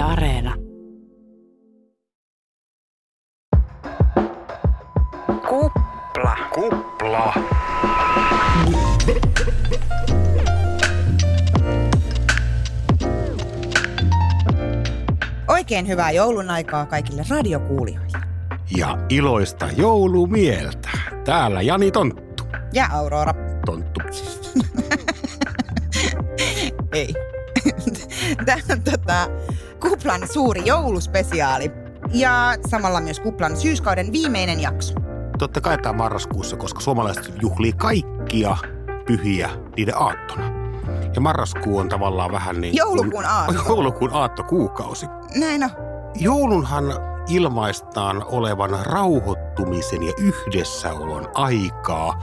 Yle 0.00 0.08
Areena. 0.08 0.54
Kupla. 5.48 6.36
Kupla. 6.54 7.34
Oikein 15.48 15.88
hyvää 15.88 16.10
joulun 16.10 16.50
aikaa 16.50 16.86
kaikille 16.86 17.22
radiokuulijoille. 17.30 18.18
Ja 18.76 18.98
iloista 19.08 19.68
joulumieltä. 19.76 20.88
Täällä 21.24 21.62
Jani 21.62 21.90
Tonttu. 21.90 22.44
Ja 22.72 22.88
Aurora. 22.92 23.34
Tonttu. 23.66 24.00
Ei. 26.92 27.14
Tämä 28.46 28.62
on 28.72 28.82
tota, 28.82 29.28
Kuplan 30.00 30.28
suuri 30.32 30.62
jouluspesiaali. 30.64 31.70
Ja 32.12 32.54
samalla 32.70 33.00
myös 33.00 33.20
Kuplan 33.20 33.56
syyskauden 33.56 34.12
viimeinen 34.12 34.60
jakso. 34.60 34.94
Totta 35.38 35.60
kai 35.60 35.78
tämä 35.78 35.92
marraskuussa, 35.92 36.56
koska 36.56 36.80
suomalaiset 36.80 37.32
juhlii 37.42 37.72
kaikkia 37.72 38.56
pyhiä 39.06 39.50
niiden 39.76 40.02
aattona. 40.02 40.42
Ja 41.14 41.20
marraskuu 41.20 41.78
on 41.78 41.88
tavallaan 41.88 42.32
vähän 42.32 42.60
niin... 42.60 42.76
Joulukuun 42.76 43.24
aatto. 43.24 43.62
Joulukuun 43.68 44.10
aattokuukausi. 44.12 45.06
Näin 45.34 45.64
on. 45.64 45.70
Joulunhan 46.14 46.84
ilmaistaan 47.28 48.24
olevan 48.26 48.86
rauhoittumisen 49.60 50.02
ja 50.02 50.12
yhdessäolon 50.18 51.28
aikaa. 51.34 52.22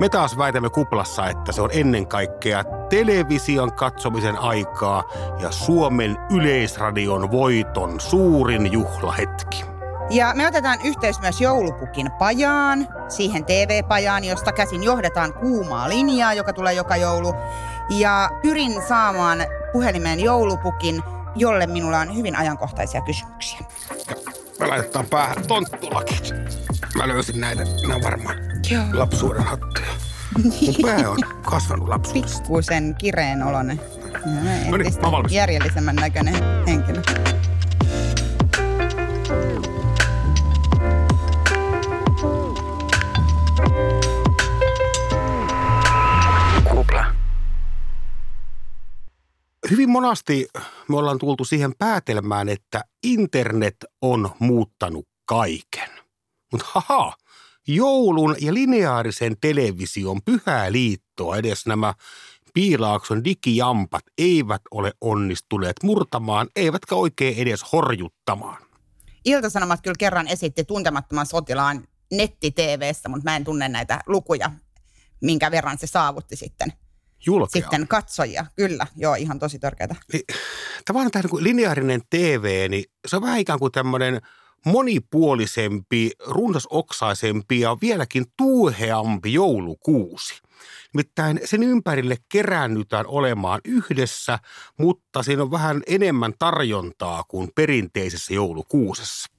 Me 0.00 0.08
taas 0.08 0.38
väitämme 0.38 0.70
kuplassa, 0.70 1.26
että 1.26 1.52
se 1.52 1.62
on 1.62 1.70
ennen 1.72 2.06
kaikkea 2.06 2.64
television 2.88 3.72
katsomisen 3.72 4.38
aikaa 4.38 5.04
ja 5.40 5.50
Suomen 5.50 6.16
yleisradion 6.30 7.30
voiton 7.30 8.00
suurin 8.00 8.72
juhlahetki. 8.72 9.64
Ja 10.10 10.32
me 10.34 10.46
otetaan 10.46 10.78
yhteys 10.84 11.20
myös 11.20 11.40
joulupukin 11.40 12.10
pajaan, 12.18 12.88
siihen 13.08 13.44
TV-pajaan, 13.44 14.24
josta 14.24 14.52
käsin 14.52 14.82
johdetaan 14.82 15.34
kuumaa 15.34 15.88
linjaa, 15.88 16.34
joka 16.34 16.52
tulee 16.52 16.72
joka 16.72 16.96
joulu. 16.96 17.34
Ja 17.90 18.30
pyrin 18.42 18.82
saamaan 18.88 19.38
puhelimeen 19.72 20.20
joulupukin, 20.20 21.02
jolle 21.36 21.66
minulla 21.66 21.98
on 21.98 22.16
hyvin 22.16 22.36
ajankohtaisia 22.36 23.00
kysymyksiä. 23.00 23.60
Me 24.60 24.66
laitetaan 24.66 25.06
päähän 25.06 25.46
tonttulakit. 25.46 26.61
Mä 26.96 27.08
löysin 27.08 27.40
näitä, 27.40 27.62
on 27.94 28.02
varmaan 28.02 28.36
Joo. 28.70 28.84
lapsuuden 28.92 29.42
hattuja. 29.42 29.86
Mun 30.42 30.52
pää 30.82 31.10
on 31.10 31.18
kasvanut 31.42 31.88
lapsuudesta. 31.88 32.38
Pikkuisen 32.38 32.94
kireen 32.98 33.42
olonen. 33.42 33.80
No 34.70 34.76
niin, 34.76 34.94
mä 35.02 35.12
valmis. 35.12 35.32
Järjellisemmän 35.32 35.96
näköinen 35.96 36.34
henkilö. 36.66 37.02
Kupla. 46.70 47.04
Hyvin 49.70 49.90
monasti 49.90 50.48
me 50.88 50.96
ollaan 50.96 51.18
tultu 51.18 51.44
siihen 51.44 51.72
päätelmään, 51.78 52.48
että 52.48 52.84
internet 53.02 53.76
on 54.02 54.30
muuttanut 54.38 55.08
kaiken. 55.24 55.91
Mutta 56.52 56.66
haha, 56.70 57.16
joulun 57.66 58.36
ja 58.40 58.54
lineaarisen 58.54 59.36
television 59.40 60.22
pyhää 60.24 60.72
liittoa 60.72 61.36
edes 61.36 61.66
nämä 61.66 61.94
Piilaakson 62.54 63.24
digijampat 63.24 64.02
eivät 64.18 64.62
ole 64.70 64.92
onnistuneet 65.00 65.76
murtamaan, 65.82 66.48
eivätkä 66.56 66.94
oikein 66.94 67.36
edes 67.36 67.72
horjuttamaan. 67.72 68.62
Iltasanomat 69.24 69.80
kyllä 69.82 69.94
kerran 69.98 70.28
esitti 70.28 70.64
tuntemattoman 70.64 71.26
sotilaan 71.26 71.88
netti-TVstä, 72.12 73.08
mutta 73.08 73.30
mä 73.30 73.36
en 73.36 73.44
tunne 73.44 73.68
näitä 73.68 74.00
lukuja, 74.06 74.50
minkä 75.20 75.50
verran 75.50 75.78
se 75.78 75.86
saavutti 75.86 76.36
sitten, 76.36 76.72
Julkea. 77.26 77.62
sitten 77.62 77.88
katsojia. 77.88 78.46
Kyllä, 78.56 78.86
joo, 78.96 79.14
ihan 79.14 79.38
tosi 79.38 79.58
törkeätä. 79.58 79.96
Niin, 80.12 80.24
tavallaan 80.86 81.10
tämä 81.10 81.22
niin 81.32 81.44
lineaarinen 81.44 82.00
TV, 82.10 82.66
niin 82.70 82.84
se 83.06 83.16
on 83.16 83.22
vähän 83.22 83.38
ikään 83.38 83.58
kuin 83.58 83.72
tämmöinen 83.72 84.20
monipuolisempi, 84.66 86.10
runsasoksaisempi 86.26 87.60
ja 87.60 87.76
vieläkin 87.82 88.24
tuuheampi 88.36 89.32
joulukuusi. 89.32 90.34
Nimittäin 90.94 91.40
sen 91.44 91.62
ympärille 91.62 92.16
keräännytään 92.28 93.06
olemaan 93.06 93.60
yhdessä, 93.64 94.38
mutta 94.78 95.22
siinä 95.22 95.42
on 95.42 95.50
vähän 95.50 95.82
enemmän 95.86 96.32
tarjontaa 96.38 97.24
kuin 97.28 97.48
perinteisessä 97.54 98.34
joulukuusessa. 98.34 99.32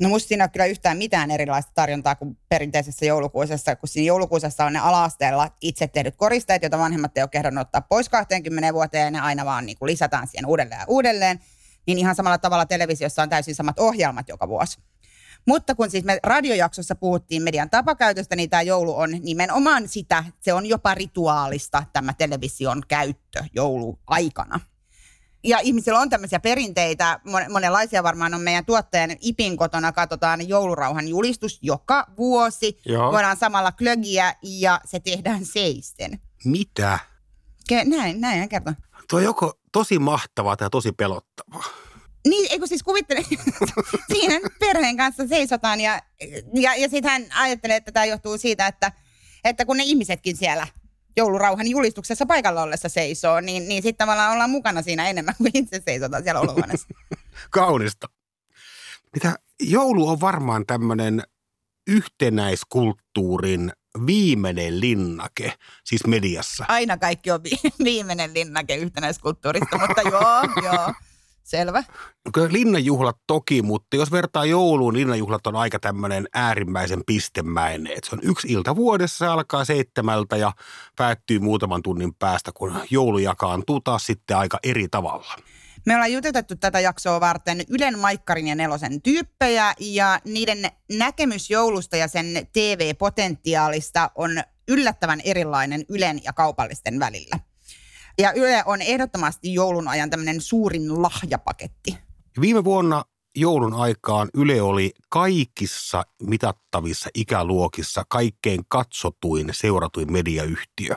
No 0.00 0.08
musta 0.08 0.28
siinä 0.28 0.44
ole 0.44 0.50
kyllä 0.52 0.66
yhtään 0.66 0.98
mitään 0.98 1.30
erilaista 1.30 1.72
tarjontaa 1.74 2.14
kuin 2.14 2.38
perinteisessä 2.48 3.06
joulukuusessa, 3.06 3.76
kun 3.76 3.88
siinä 3.88 4.06
joulukuusessa 4.06 4.64
on 4.64 4.72
ne 4.72 4.78
ala-asteella 4.78 5.50
itse 5.60 5.88
tehdyt 5.88 6.16
koristeet, 6.16 6.62
joita 6.62 6.78
vanhemmat 6.78 7.18
ei 7.18 7.22
ole 7.22 7.28
kehdannut 7.28 7.66
ottaa 7.66 7.80
pois 7.80 8.08
20 8.08 8.74
vuoteen 8.74 9.04
ja 9.04 9.10
ne 9.10 9.20
aina 9.20 9.44
vaan 9.44 9.66
niin 9.66 9.78
kuin 9.78 9.90
lisätään 9.90 10.28
siihen 10.28 10.46
uudelleen 10.46 10.80
ja 10.80 10.84
uudelleen. 10.88 11.40
Niin 11.90 11.98
ihan 11.98 12.14
samalla 12.14 12.38
tavalla 12.38 12.66
televisiossa 12.66 13.22
on 13.22 13.28
täysin 13.28 13.54
samat 13.54 13.78
ohjelmat 13.78 14.28
joka 14.28 14.48
vuosi. 14.48 14.78
Mutta 15.46 15.74
kun 15.74 15.90
siis 15.90 16.04
me 16.04 16.18
radiojaksossa 16.22 16.94
puhuttiin 16.94 17.42
median 17.42 17.70
tapakäytöstä, 17.70 18.36
niin 18.36 18.50
tämä 18.50 18.62
joulu 18.62 18.98
on 18.98 19.10
nimenomaan 19.10 19.88
sitä, 19.88 20.24
se 20.40 20.52
on 20.52 20.66
jopa 20.66 20.94
rituaalista 20.94 21.84
tämä 21.92 22.12
television 22.12 22.82
käyttö 22.88 23.44
jouluaikana. 23.54 24.60
Ja 25.44 25.58
ihmisillä 25.58 26.00
on 26.00 26.10
tämmöisiä 26.10 26.40
perinteitä, 26.40 27.20
mon- 27.26 27.52
monenlaisia 27.52 28.02
varmaan 28.02 28.34
on 28.34 28.40
meidän 28.40 28.64
tuottajan 28.64 29.10
IPin 29.20 29.56
kotona, 29.56 29.92
katsotaan 29.92 30.48
joulurauhan 30.48 31.08
julistus 31.08 31.58
joka 31.62 32.06
vuosi. 32.18 32.80
Joo. 32.86 33.12
Voidaan 33.12 33.36
samalla 33.36 33.72
klögiä 33.72 34.34
ja 34.42 34.80
se 34.84 35.00
tehdään 35.00 35.44
seisten. 35.44 36.20
Mitä? 36.44 36.98
Ke- 37.72 37.88
näin, 37.88 38.20
näin 38.20 38.38
hän 38.38 38.48
kertoo. 38.48 38.74
Tuo 39.10 39.20
joko 39.20 39.59
tosi 39.72 39.98
mahtavaa 39.98 40.56
tai 40.56 40.70
tosi 40.70 40.92
pelottavaa. 40.92 41.64
Niin, 42.28 42.52
eikö 42.52 42.66
siis 42.66 42.82
kuvittele, 42.82 43.22
siinä 44.12 44.40
perheen 44.58 44.96
kanssa 44.96 45.28
seisotaan 45.28 45.80
ja, 45.80 46.00
ja, 46.54 46.74
ja 46.74 46.88
sitten 46.88 47.10
hän 47.10 47.26
ajattelee, 47.34 47.76
että 47.76 47.92
tämä 47.92 48.06
johtuu 48.06 48.38
siitä, 48.38 48.66
että, 48.66 48.92
että 49.44 49.64
kun 49.64 49.76
ne 49.76 49.82
ihmisetkin 49.84 50.36
siellä 50.36 50.66
joulurauhan 51.16 51.68
julistuksessa 51.68 52.26
paikalla 52.26 52.62
ollessa 52.62 52.88
seisoo, 52.88 53.40
niin, 53.40 53.68
niin 53.68 53.82
sitten 53.82 54.06
tavallaan 54.06 54.32
ollaan 54.32 54.50
mukana 54.50 54.82
siinä 54.82 55.08
enemmän 55.08 55.34
kuin 55.38 55.50
itse 55.54 55.82
seisotaan 55.84 56.22
siellä 56.22 56.40
olohuoneessa. 56.40 56.88
Kaunista. 57.50 58.06
Mitä 59.14 59.34
joulu 59.60 60.08
on 60.08 60.20
varmaan 60.20 60.66
tämmöinen 60.66 61.22
yhtenäiskulttuurin 61.86 63.72
viimeinen 64.06 64.80
linnake, 64.80 65.52
siis 65.84 66.06
mediassa. 66.06 66.64
Aina 66.68 66.96
kaikki 66.96 67.30
on 67.30 67.42
vi- 67.44 67.70
viimeinen 67.84 68.34
linnake 68.34 68.76
yhtenäiskulttuurista, 68.76 69.78
mutta 69.78 70.02
joo, 70.02 70.64
joo, 70.64 70.94
selvä. 71.42 71.84
No 72.36 72.48
linnanjuhlat 72.48 73.16
toki, 73.26 73.62
mutta 73.62 73.96
jos 73.96 74.12
vertaa 74.12 74.44
jouluun, 74.44 74.94
linnanjuhlat 74.94 75.46
on 75.46 75.56
aika 75.56 75.78
tämmöinen 75.78 76.28
äärimmäisen 76.34 77.02
pistemäinen. 77.06 77.92
Et 77.92 78.04
se 78.04 78.14
on 78.14 78.20
yksi 78.22 78.48
ilta 78.48 78.76
vuodessa, 78.76 79.18
se 79.18 79.26
alkaa 79.26 79.64
seitsemältä 79.64 80.36
ja 80.36 80.52
päättyy 80.96 81.38
muutaman 81.38 81.82
tunnin 81.82 82.14
päästä, 82.14 82.50
kun 82.54 82.74
joulu 82.90 83.18
jakaantuu 83.18 83.80
taas 83.80 84.06
sitten 84.06 84.36
aika 84.36 84.58
eri 84.62 84.88
tavalla. 84.90 85.36
Me 85.86 85.94
ollaan 85.94 86.12
jututettu 86.12 86.56
tätä 86.56 86.80
jaksoa 86.80 87.20
varten 87.20 87.60
Ylen 87.68 87.98
Maikkarin 87.98 88.46
ja 88.46 88.54
Nelosen 88.54 89.02
tyyppejä 89.02 89.74
ja 89.78 90.20
niiden 90.24 90.58
näkemys 90.92 91.50
joulusta 91.50 91.96
ja 91.96 92.08
sen 92.08 92.26
TV-potentiaalista 92.52 94.10
on 94.14 94.30
yllättävän 94.68 95.20
erilainen 95.24 95.84
Ylen 95.88 96.20
ja 96.24 96.32
kaupallisten 96.32 97.00
välillä. 97.00 97.36
Ja 98.18 98.32
Yle 98.32 98.62
on 98.66 98.82
ehdottomasti 98.82 99.54
joulun 99.54 99.88
ajan 99.88 100.10
tämmöinen 100.10 100.40
suurin 100.40 101.02
lahjapaketti. 101.02 101.98
Viime 102.40 102.64
vuonna 102.64 103.04
joulun 103.36 103.74
aikaan 103.74 104.28
Yle 104.34 104.62
oli 104.62 104.92
kaikissa 105.08 106.02
mitattavissa 106.22 107.10
ikäluokissa 107.14 108.04
kaikkein 108.08 108.60
katsotuin, 108.68 109.48
seuratuin 109.52 110.12
mediayhtiö. 110.12 110.96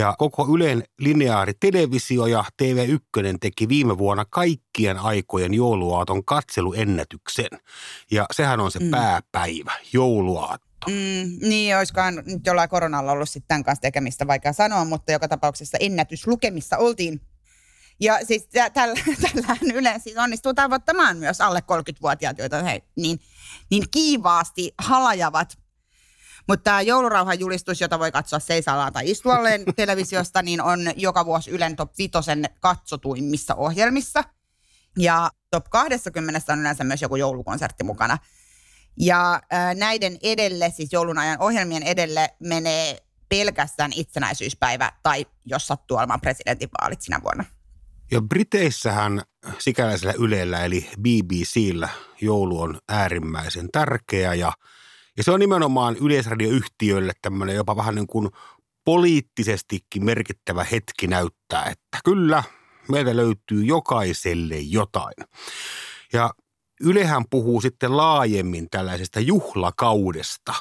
Ja 0.00 0.14
koko 0.18 0.46
Ylen 0.54 0.84
lineaari 0.98 1.52
televisio 1.60 2.26
ja 2.26 2.44
TV1 2.62 3.36
teki 3.40 3.68
viime 3.68 3.98
vuonna 3.98 4.24
kaikkien 4.30 4.98
aikojen 4.98 5.54
jouluaaton 5.54 6.24
katseluennätyksen. 6.24 7.46
Ja 8.10 8.26
sehän 8.32 8.60
on 8.60 8.70
se 8.70 8.78
mm. 8.78 8.90
pääpäivä, 8.90 9.72
jouluaatto. 9.92 10.86
Mm, 10.86 11.48
niin, 11.48 11.76
olisikohan 11.76 12.22
nyt 12.26 12.46
jollain 12.46 12.68
koronalla 12.68 13.12
ollut 13.12 13.28
sitten 13.28 13.48
tämän 13.48 13.64
kanssa 13.64 13.80
tekemistä, 13.80 14.26
vaikea 14.26 14.52
sanoa, 14.52 14.84
mutta 14.84 15.12
joka 15.12 15.28
tapauksessa 15.28 15.78
ennätyslukemissa 15.80 16.76
oltiin. 16.76 17.20
Ja 18.00 18.18
siis 18.26 18.46
tä- 18.46 18.70
tällä, 18.70 18.94
tällähän 19.22 19.70
Yle 19.74 19.94
siis 19.98 20.16
onnistuu 20.16 20.54
tavoittamaan 20.54 21.16
myös 21.16 21.40
alle 21.40 21.60
30-vuotiaat, 21.60 22.38
joita 22.38 22.62
he 22.62 22.82
niin, 22.96 23.20
niin 23.70 23.84
kiivaasti 23.90 24.74
halajavat. 24.78 25.58
Mutta 26.50 26.64
tämä 26.64 26.80
joulurauhan 26.80 27.40
julistus, 27.40 27.80
jota 27.80 27.98
voi 27.98 28.12
katsoa 28.12 28.38
seisallaan 28.38 28.92
tai 28.92 29.10
istualleen 29.10 29.64
televisiosta, 29.76 30.42
niin 30.42 30.62
on 30.62 30.80
joka 30.96 31.26
vuosi 31.26 31.50
Ylen 31.50 31.76
top 31.76 31.92
5 31.98 32.10
katsotuimmissa 32.60 33.54
ohjelmissa. 33.54 34.24
Ja 34.98 35.30
top 35.50 35.64
20 35.70 36.52
on 36.52 36.60
yleensä 36.60 36.84
myös 36.84 37.02
joku 37.02 37.16
joulukonsertti 37.16 37.84
mukana. 37.84 38.18
Ja 38.98 39.34
äh, 39.34 39.74
näiden 39.74 40.18
edelle, 40.22 40.72
siis 40.76 40.92
joulun 40.92 41.18
ajan 41.18 41.40
ohjelmien 41.40 41.82
edelle 41.82 42.28
menee 42.40 42.98
pelkästään 43.28 43.90
itsenäisyyspäivä 43.94 44.92
tai 45.02 45.26
jos 45.46 45.66
sattuu 45.66 45.96
olemaan 45.96 46.20
presidentinvaalit 46.20 47.02
sinä 47.02 47.20
vuonna. 47.22 47.44
Ja 48.10 48.20
Briteissähän 48.20 49.22
sikäläisellä 49.58 50.14
Ylellä 50.18 50.64
eli 50.64 50.90
BBCllä 51.00 51.88
joulu 52.20 52.60
on 52.60 52.78
äärimmäisen 52.88 53.68
tärkeä 53.72 54.34
ja, 54.34 54.52
ja 55.20 55.24
se 55.24 55.30
on 55.30 55.40
nimenomaan 55.40 55.96
yleisradioyhtiöille 55.96 57.12
tämmöinen 57.22 57.56
jopa 57.56 57.76
vähän 57.76 57.94
niin 57.94 58.06
kuin 58.06 58.30
poliittisestikin 58.84 60.04
merkittävä 60.04 60.64
hetki 60.64 61.06
näyttää, 61.06 61.64
että 61.64 61.98
kyllä, 62.04 62.42
meiltä 62.88 63.16
löytyy 63.16 63.64
jokaiselle 63.64 64.58
jotain. 64.58 65.14
Ja 66.12 66.30
Ylehän 66.80 67.24
puhuu 67.30 67.60
sitten 67.60 67.96
laajemmin 67.96 68.70
tällaisesta 68.70 69.20
juhlakaudesta, 69.20 70.54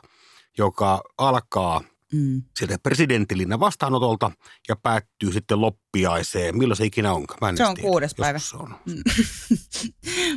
joka 0.57 1.01
alkaa 1.17 1.81
mm. 2.13 2.41
sieltä 2.59 2.77
presidenttilinnan 2.83 3.59
vastaanotolta 3.59 4.31
ja 4.69 4.75
päättyy 4.75 5.33
sitten 5.33 5.61
loppiaiseen. 5.61 6.57
Milloin 6.57 6.77
se 6.77 6.85
ikinä 6.85 7.13
onkaan? 7.13 7.37
Mä 7.41 7.49
en 7.49 7.57
se 7.57 7.65
on 7.65 7.75
tiedä. 7.75 7.89
kuudes 7.89 8.15
päivä. 8.15 8.39
se 8.39 8.57
on. 8.57 8.75
Mm. 8.85 8.93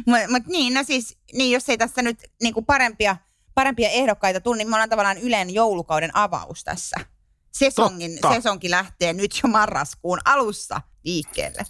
Mutta 0.06 0.28
mut 0.30 0.46
niin, 0.46 0.74
no 0.74 0.84
siis, 0.84 1.18
niin 1.32 1.50
jos 1.50 1.68
ei 1.68 1.78
tässä 1.78 2.02
nyt 2.02 2.18
niinku 2.42 2.62
parempia, 2.62 3.16
parempia 3.54 3.88
ehdokkaita 3.88 4.40
tule, 4.40 4.56
niin 4.56 4.68
me 4.68 4.76
ollaan 4.76 4.88
tavallaan 4.88 5.18
Ylen 5.18 5.54
joulukauden 5.54 6.16
avaus 6.16 6.64
tässä. 6.64 6.96
Sesongin, 7.52 8.18
sesonkin 8.32 8.70
lähtee 8.70 9.12
nyt 9.12 9.40
jo 9.42 9.48
marraskuun 9.48 10.18
alussa 10.24 10.80
liikkeelle. 11.04 11.62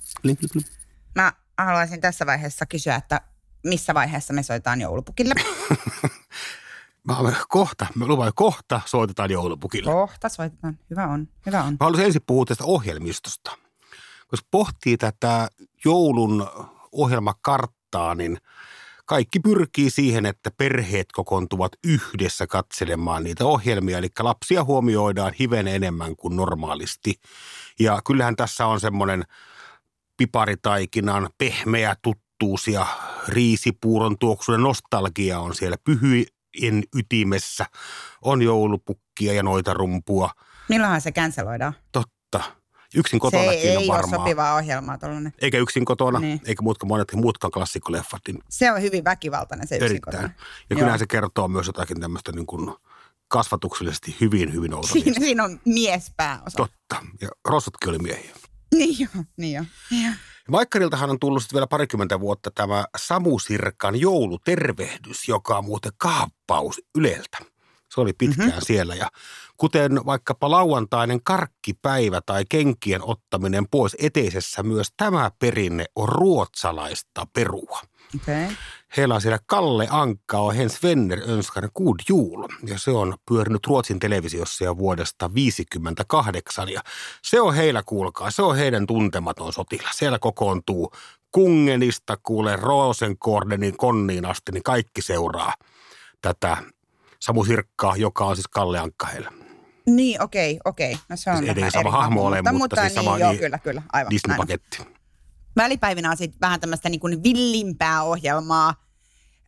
Mä 1.14 1.32
haluaisin 1.58 2.00
tässä 2.00 2.26
vaiheessa 2.26 2.66
kysyä, 2.66 2.94
että 2.94 3.20
missä 3.64 3.94
vaiheessa 3.94 4.32
me 4.32 4.42
soitetaan 4.42 4.80
joulupukille? 4.80 5.34
Mä 7.04 7.16
kohta, 7.48 7.86
mä 7.94 8.06
luvan, 8.06 8.32
kohta 8.34 8.80
soitetaan 8.86 9.30
joulupukille. 9.30 9.92
Kohta 9.92 10.28
soitetaan, 10.28 10.78
hyvä 10.90 11.06
on, 11.06 11.28
hyvä 11.46 11.62
on. 11.62 11.72
Mä 11.72 11.76
haluaisin 11.80 12.06
ensin 12.06 12.22
puhua 12.26 12.44
tästä 12.44 12.64
ohjelmistosta. 12.64 13.58
Koska 14.26 14.48
pohtii 14.50 14.96
tätä 14.96 15.48
joulun 15.84 16.48
ohjelmakarttaa, 16.92 18.14
niin 18.14 18.38
kaikki 19.04 19.40
pyrkii 19.40 19.90
siihen, 19.90 20.26
että 20.26 20.50
perheet 20.56 21.12
kokoontuvat 21.12 21.72
yhdessä 21.84 22.46
katselemaan 22.46 23.24
niitä 23.24 23.44
ohjelmia. 23.44 23.98
Eli 23.98 24.08
lapsia 24.18 24.64
huomioidaan 24.64 25.32
hiven 25.38 25.68
enemmän 25.68 26.16
kuin 26.16 26.36
normaalisti. 26.36 27.14
Ja 27.80 28.00
kyllähän 28.04 28.36
tässä 28.36 28.66
on 28.66 28.80
semmoinen 28.80 29.24
piparitaikinan 30.16 31.30
pehmeä 31.38 31.96
tuttuus 32.02 32.68
ja 32.68 32.86
riisipuuron 33.28 34.18
tuoksuuden 34.18 34.62
nostalgia 34.62 35.40
on 35.40 35.54
siellä 35.54 35.76
pyhyen 35.84 36.82
ytimessä. 36.96 37.66
On 38.22 38.42
joulupukkia 38.42 39.32
ja 39.32 39.42
noita 39.42 39.74
rumpua. 39.74 40.30
Milloinhan 40.68 41.00
se 41.00 41.12
canceloidaan? 41.12 41.72
Totta. 41.92 42.21
Yksin 42.94 43.20
kotona 43.20 43.42
se 43.42 43.50
ei 43.50 43.88
varmaan. 43.88 44.04
ole 44.04 44.10
sopivaa 44.10 44.54
ohjelmaa 44.54 44.98
tuollainen. 44.98 45.32
Eikä 45.42 45.58
yksin 45.58 45.84
kotona, 45.84 46.18
niin. 46.18 46.40
eikä 46.44 46.62
muutkaan 46.62 46.88
monet 46.88 47.12
muutkaan 47.14 47.50
klassikkoleffat. 47.50 48.22
Niin 48.28 48.38
se 48.48 48.72
on 48.72 48.82
hyvin 48.82 49.04
väkivaltainen 49.04 49.68
se 49.68 49.76
yksin 49.76 50.00
kotona. 50.00 50.30
Ja 50.70 50.76
kyllähän 50.76 50.98
se 50.98 51.06
kertoo 51.06 51.48
myös 51.48 51.66
jotakin 51.66 52.00
tämmöistä 52.00 52.32
niin 52.32 52.46
kuin 52.46 52.74
kasvatuksellisesti 53.28 54.16
hyvin, 54.20 54.52
hyvin 54.52 54.74
outoa 54.76 54.90
siinä, 54.92 55.20
siinä 55.20 55.44
on 55.44 55.60
miespääosa. 55.64 56.56
Totta. 56.56 57.06
Ja 57.20 57.28
Rossotkin 57.44 57.88
oli 57.88 57.98
miehiä. 57.98 58.34
Niin 58.74 58.96
joo, 58.98 59.24
niin 59.36 59.54
joo. 59.54 59.64
Niin 59.90 60.06
jo. 60.06 60.12
Maikkariltahan 60.48 61.10
on 61.10 61.18
tullut 61.18 61.42
vielä 61.52 61.66
parikymmentä 61.66 62.20
vuotta 62.20 62.50
tämä 62.54 62.84
Samu 62.96 63.38
Sirkan 63.38 64.00
joulutervehdys, 64.00 65.28
joka 65.28 65.58
on 65.58 65.64
muuten 65.64 65.92
kaappaus 65.96 66.80
Yleltä. 66.98 67.38
Se 67.94 68.00
oli 68.00 68.12
pitkään 68.12 68.48
mm-hmm. 68.48 68.62
siellä 68.66 68.94
ja 68.94 69.08
kuten 69.62 70.06
vaikkapa 70.06 70.50
lauantainen 70.50 71.22
karkkipäivä 71.24 72.20
tai 72.26 72.44
kenkien 72.48 73.04
ottaminen 73.04 73.68
pois 73.68 73.96
eteisessä, 73.98 74.62
myös 74.62 74.88
tämä 74.96 75.30
perinne 75.38 75.84
on 75.96 76.08
ruotsalaista 76.08 77.26
perua. 77.32 77.80
Okay. 78.22 78.48
Heillä 78.96 79.14
on 79.14 79.20
siellä 79.20 79.38
Kalle 79.46 79.86
Ankka 79.90 80.38
och 80.38 80.56
Hens 80.56 80.82
Venner 80.82 81.18
önskar 81.28 81.68
good 81.76 81.96
jul. 82.08 82.48
Ja 82.66 82.78
se 82.78 82.90
on 82.90 83.14
pyörinyt 83.28 83.66
Ruotsin 83.66 83.98
televisiossa 83.98 84.64
jo 84.64 84.78
vuodesta 84.78 85.28
1958. 85.28 86.68
Ja 86.68 86.80
se 87.22 87.40
on 87.40 87.54
heillä, 87.54 87.82
kuulkaa, 87.86 88.30
se 88.30 88.42
on 88.42 88.56
heidän 88.56 88.86
tuntematon 88.86 89.52
sotila. 89.52 89.88
Siellä 89.92 90.18
kokoontuu 90.18 90.92
Kungenista, 91.32 92.18
kuule 92.22 92.56
Rosenkordenin 92.56 93.76
konniin 93.76 94.24
asti, 94.24 94.52
niin 94.52 94.62
kaikki 94.62 95.02
seuraa 95.02 95.54
tätä 96.20 96.56
Samu 97.20 97.44
Sirkkaa, 97.44 97.96
joka 97.96 98.24
on 98.24 98.36
siis 98.36 98.48
Kalle 98.48 98.78
Ankka 98.78 99.06
heillä. 99.06 99.41
Niin, 99.86 100.22
okei, 100.22 100.60
okei. 100.64 100.98
No 101.08 101.16
se 101.16 101.30
on 101.30 101.38
siis 101.38 101.58
ei 101.58 101.70
sama 101.70 101.90
hahmo 101.90 102.26
ole, 102.26 102.36
mutta, 102.36 102.52
mutta 102.52 102.76
siis 102.76 102.94
niin, 102.94 103.04
sama 103.04 103.18
joo, 103.18 103.30
niin, 103.30 103.40
kyllä, 103.40 103.58
kyllä, 103.58 103.82
aivan. 103.92 104.10
Disney-paketti. 104.10 104.78
Näin. 104.78 104.96
Välipäivinä 105.56 106.10
on 106.10 106.16
sitten 106.16 106.40
vähän 106.40 106.60
tämmöistä 106.60 106.88
niin 106.88 107.00
kuin 107.00 107.22
villimpää 107.22 108.02
ohjelmaa, 108.02 108.74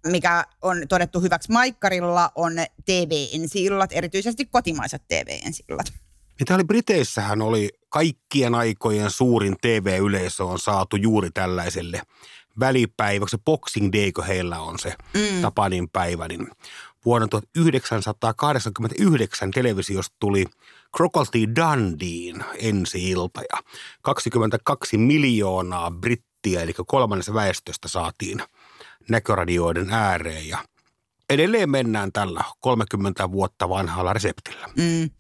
mikä 0.07 0.45
on 0.63 0.83
todettu 0.89 1.21
hyväksi 1.21 1.53
Maikkarilla, 1.53 2.31
on 2.35 2.53
TV-ensi-illat, 2.85 3.93
erityisesti 3.93 4.47
kotimaiset 4.47 5.03
TV-ensi-illat. 5.09 5.93
Mitä 6.41 6.55
oli 6.55 6.65
Briteissähän 6.65 7.43
oli 7.43 7.71
kaikkien 7.89 8.55
aikojen 8.55 9.11
suurin 9.11 9.57
TV-yleisö 9.61 10.45
on 10.45 10.59
saatu 10.59 10.97
juuri 10.97 11.31
tällaiselle 11.31 12.03
välipäiväksi. 12.61 13.37
Boxing 13.45 13.93
Day, 13.93 14.13
kun 14.13 14.27
heillä 14.27 14.61
on 14.61 14.79
se 14.79 14.95
mm. 15.15 15.43
Tapanin 15.43 15.91
päivä, 15.91 16.29
niin 16.29 16.49
vuonna 17.05 17.29
1989 17.29 19.51
televisiosta 19.51 20.17
tuli 20.21 20.45
Crocodile 20.97 21.53
Dundeen 21.57 22.45
ensi 22.59 23.11
ilta 23.11 23.41
ja 23.41 23.59
22 24.03 24.99
miljoonaa 24.99 25.91
brittiä, 25.91 26.63
eli 26.63 26.73
kolmannessa 26.87 27.35
väestöstä 27.35 27.89
saatiin 27.89 28.43
näköradioiden 29.09 29.91
ääreen 29.91 30.49
ja 30.49 30.59
edelleen 31.31 31.71
mennään 31.71 32.13
tällä 32.13 32.45
30 32.61 33.33
vuotta 33.33 33.69
vanhalla 33.69 34.13
reseptillä. 34.13 34.69
Mm. 34.77 35.11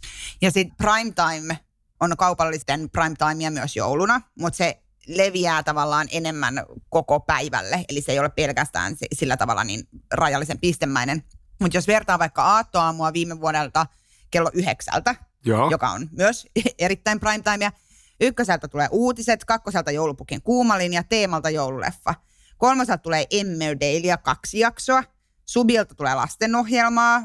Ja 0.42 0.50
sitten 0.50 0.76
primetime 0.76 1.58
on 2.00 2.16
kaupallisten 2.18 2.90
primetimea 2.90 3.50
myös 3.50 3.76
jouluna, 3.76 4.20
mutta 4.38 4.56
se 4.56 4.82
leviää 5.06 5.62
tavallaan 5.62 6.06
enemmän 6.10 6.62
koko 6.88 7.20
päivälle, 7.20 7.84
eli 7.88 8.00
se 8.00 8.12
ei 8.12 8.18
ole 8.18 8.28
pelkästään 8.28 8.96
sillä 9.12 9.36
tavalla 9.36 9.64
niin 9.64 9.88
rajallisen 10.12 10.60
pistemäinen. 10.60 11.22
Mutta 11.64 11.76
jos 11.76 11.86
vertaa 11.86 12.18
vaikka 12.18 12.42
aattoaamua 12.42 13.12
viime 13.12 13.40
vuodelta 13.40 13.86
kello 14.30 14.50
yhdeksältä, 14.54 15.14
Joo. 15.44 15.70
joka 15.70 15.90
on 15.90 16.08
myös 16.12 16.46
erittäin 16.78 17.20
primetimea, 17.20 17.72
ykköseltä 18.20 18.68
tulee 18.68 18.88
uutiset, 18.90 19.44
kakkoselta 19.44 19.90
joulupukin 19.90 20.42
kuumalinja, 20.42 21.02
teemalta 21.02 21.50
joululeffa. 21.50 22.14
Kolmoselta 22.58 23.02
tulee 23.02 23.26
Emmerdale 23.30 24.18
kaksi 24.22 24.58
jaksoa. 24.58 25.04
Subilta 25.46 25.94
tulee 25.94 26.14
lastenohjelmaa, 26.14 27.24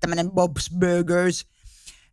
tämmöinen 0.00 0.26
Bob's 0.26 0.78
Burgers. 0.78 1.46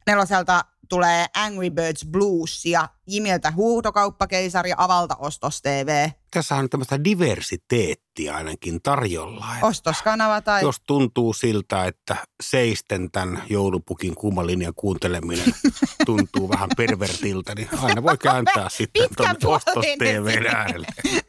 Neloselta 0.07 0.65
tulee 0.93 1.25
Angry 1.35 1.69
Birds 1.69 2.05
Blues 2.05 2.65
ja 2.65 2.89
Jimiltä 3.07 3.51
huutokauppakeisari 3.51 4.69
ja 4.69 4.75
Avalta 4.77 5.15
Ostos 5.15 5.61
TV. 5.61 6.09
Tässä 6.31 6.55
on 6.55 6.69
tämmöistä 6.69 7.03
diversiteettiä 7.03 8.35
ainakin 8.35 8.81
tarjolla. 8.81 9.45
Ostoskanava 9.61 10.41
tai... 10.41 10.61
Jos 10.61 10.81
tuntuu 10.87 11.33
siltä, 11.33 11.85
että 11.85 12.17
seisten 12.43 13.11
tämän 13.11 13.43
joulupukin 13.49 14.15
kuumalinjan 14.15 14.73
kuunteleminen 14.75 15.53
tuntuu 16.05 16.49
vähän 16.49 16.69
pervertiltä, 16.77 17.55
niin 17.55 17.69
aina 17.81 18.03
voi 18.03 18.17
kääntää 18.17 18.69
sitten 18.69 19.09
tuonne 19.17 19.37
Ostos 19.45 19.85
TVn 19.99 20.55
äärelle. 20.55 20.87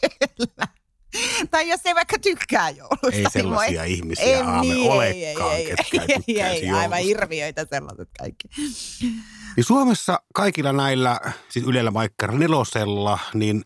Kyllä. 0.00 0.75
tai 1.50 1.68
jos 1.68 1.80
ei 1.84 1.94
vaikka 1.94 2.18
tykkää 2.18 2.70
joulusta. 2.70 3.06
Ei 3.12 3.18
niin 3.18 3.30
sellaisia 3.30 3.80
voi... 3.80 3.92
ihmisiä 3.92 4.24
ei, 4.24 4.34
aame 4.34 4.60
niin, 4.60 4.90
olekaan, 4.90 5.52
ei, 5.52 5.70
ei, 5.70 5.76
ketkä 5.76 6.02
ei, 6.28 6.40
ei, 6.40 6.66
ei, 6.66 6.70
aivan 6.70 6.98
hirviöitä 6.98 7.66
sellaiset 7.70 8.08
kaikki. 8.18 8.48
Niin 9.56 9.64
Suomessa 9.64 10.20
kaikilla 10.34 10.72
näillä, 10.72 11.20
siis 11.48 11.66
Ylellä 11.66 11.94
vaikka 11.94 12.26
nelosella, 12.26 13.18
niin 13.34 13.64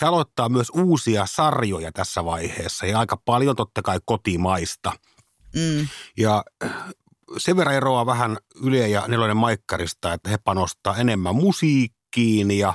he 0.00 0.06
aloittaa 0.06 0.48
myös 0.48 0.70
uusia 0.74 1.26
sarjoja 1.26 1.92
tässä 1.92 2.24
vaiheessa 2.24 2.86
ja 2.86 2.98
aika 2.98 3.16
paljon 3.16 3.56
totta 3.56 3.82
kai 3.82 3.98
kotimaista. 4.04 4.92
Mm. 5.54 5.88
Ja 6.16 6.44
sen 7.38 7.56
verran 7.56 7.76
eroaa 7.76 8.06
vähän 8.06 8.36
Yle 8.62 8.88
ja 8.88 9.04
Nelonen 9.08 9.36
Maikkarista, 9.36 10.12
että 10.12 10.30
he 10.30 10.38
panostaa 10.38 10.96
enemmän 10.96 11.34
musiikkiin 11.34 12.50
ja 12.50 12.74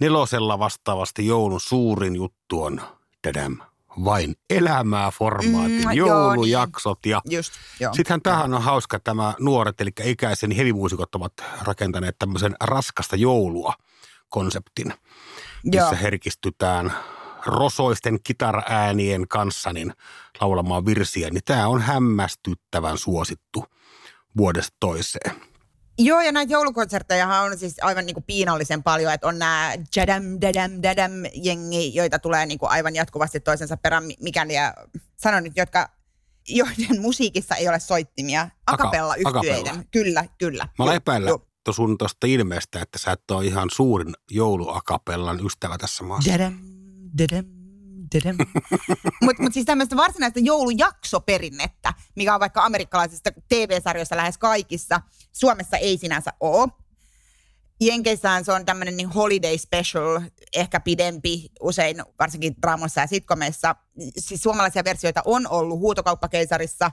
Nelosella 0.00 0.58
vastaavasti 0.58 1.26
joulun 1.26 1.60
suurin 1.60 2.16
juttu 2.16 2.62
on 2.62 2.80
Tadam, 3.22 3.56
vain 4.04 4.34
elämää 4.50 5.10
formaatin, 5.10 5.84
mm, 5.84 5.92
joulujaksot. 5.92 7.06
Joo, 7.06 7.22
niin. 7.28 7.42
ja 7.80 7.92
sittenhän 7.92 8.22
tähän 8.22 8.54
on 8.54 8.62
hauska 8.62 9.00
tämä 9.00 9.34
nuoret, 9.40 9.80
eli 9.80 9.90
ikäisen 10.04 10.50
hevimuusikot 10.50 11.14
ovat 11.14 11.32
rakentaneet 11.62 12.18
tämmöisen 12.18 12.56
raskasta 12.60 13.16
joulua 13.16 13.74
konseptin, 14.28 14.94
missä 15.64 15.78
joo. 15.78 15.96
herkistytään 16.02 16.92
rosoisten 17.46 18.18
kitaraäänien 18.24 19.28
kanssa 19.28 19.72
niin 19.72 19.92
laulamaan 20.40 20.86
virsiä, 20.86 21.30
niin 21.30 21.44
tämä 21.44 21.68
on 21.68 21.82
hämmästyttävän 21.82 22.98
suosittu 22.98 23.64
vuodesta 24.36 24.76
toiseen. 24.80 25.49
Joo, 26.02 26.20
ja 26.20 26.32
näitä 26.32 26.52
joulukonsertteja 26.52 27.28
on 27.28 27.58
siis 27.58 27.76
aivan 27.82 28.06
niin 28.06 28.14
kuin 28.14 28.24
piinallisen 28.24 28.82
paljon, 28.82 29.12
että 29.12 29.26
on 29.26 29.38
nämä 29.38 29.74
jadam, 29.96 30.22
dadam, 30.40 30.72
dadam 30.82 31.12
jengi, 31.34 31.94
joita 31.94 32.18
tulee 32.18 32.46
niin 32.46 32.58
kuin 32.58 32.70
aivan 32.70 32.94
jatkuvasti 32.94 33.40
toisensa 33.40 33.76
perään, 33.76 34.04
mikäli 34.20 34.54
ja 34.54 34.74
sanon 35.16 35.42
nyt, 35.42 35.56
jotka 35.56 35.88
joiden 36.48 37.00
musiikissa 37.00 37.54
ei 37.54 37.68
ole 37.68 37.80
soittimia. 37.80 38.48
Akapella 38.66 39.14
yhtyeiden. 39.16 39.84
Kyllä, 39.90 40.24
kyllä. 40.38 40.68
Mä 40.78 40.84
olen 40.84 40.96
epäillä 40.96 41.30
sun 41.70 41.98
tuosta 41.98 42.26
ilmeestä, 42.26 42.82
että 42.82 42.98
sä 42.98 43.12
et 43.12 43.30
ole 43.30 43.46
ihan 43.46 43.68
suurin 43.72 44.14
jouluakapellan 44.30 45.46
ystävä 45.46 45.78
tässä 45.78 46.04
maassa. 46.04 46.32
Dadam, 46.32 46.58
dadam, 47.18 47.59
Mutta 49.24 49.42
mut 49.42 49.54
siis 49.54 49.66
tämmöistä 49.66 49.96
varsinaista 49.96 50.40
joulujaksoperinnettä, 50.40 51.94
mikä 52.16 52.34
on 52.34 52.40
vaikka 52.40 52.64
amerikkalaisista 52.64 53.30
TV-sarjoissa 53.48 54.16
lähes 54.16 54.38
kaikissa, 54.38 55.00
Suomessa 55.32 55.76
ei 55.76 55.98
sinänsä 55.98 56.32
ole. 56.40 56.68
Jenkeissään 57.80 58.44
se 58.44 58.52
on 58.52 58.64
tämmöinen 58.66 58.96
niin 58.96 59.08
holiday 59.08 59.58
special, 59.58 60.20
ehkä 60.56 60.80
pidempi, 60.80 61.48
usein 61.60 61.96
varsinkin 62.18 62.54
draamoissa 62.62 63.00
ja 63.00 63.06
sitkomeissa. 63.06 63.76
Siis 64.18 64.42
suomalaisia 64.42 64.84
versioita 64.84 65.22
on 65.24 65.46
ollut 65.48 65.78
huutokauppakeisarissa, 65.78 66.90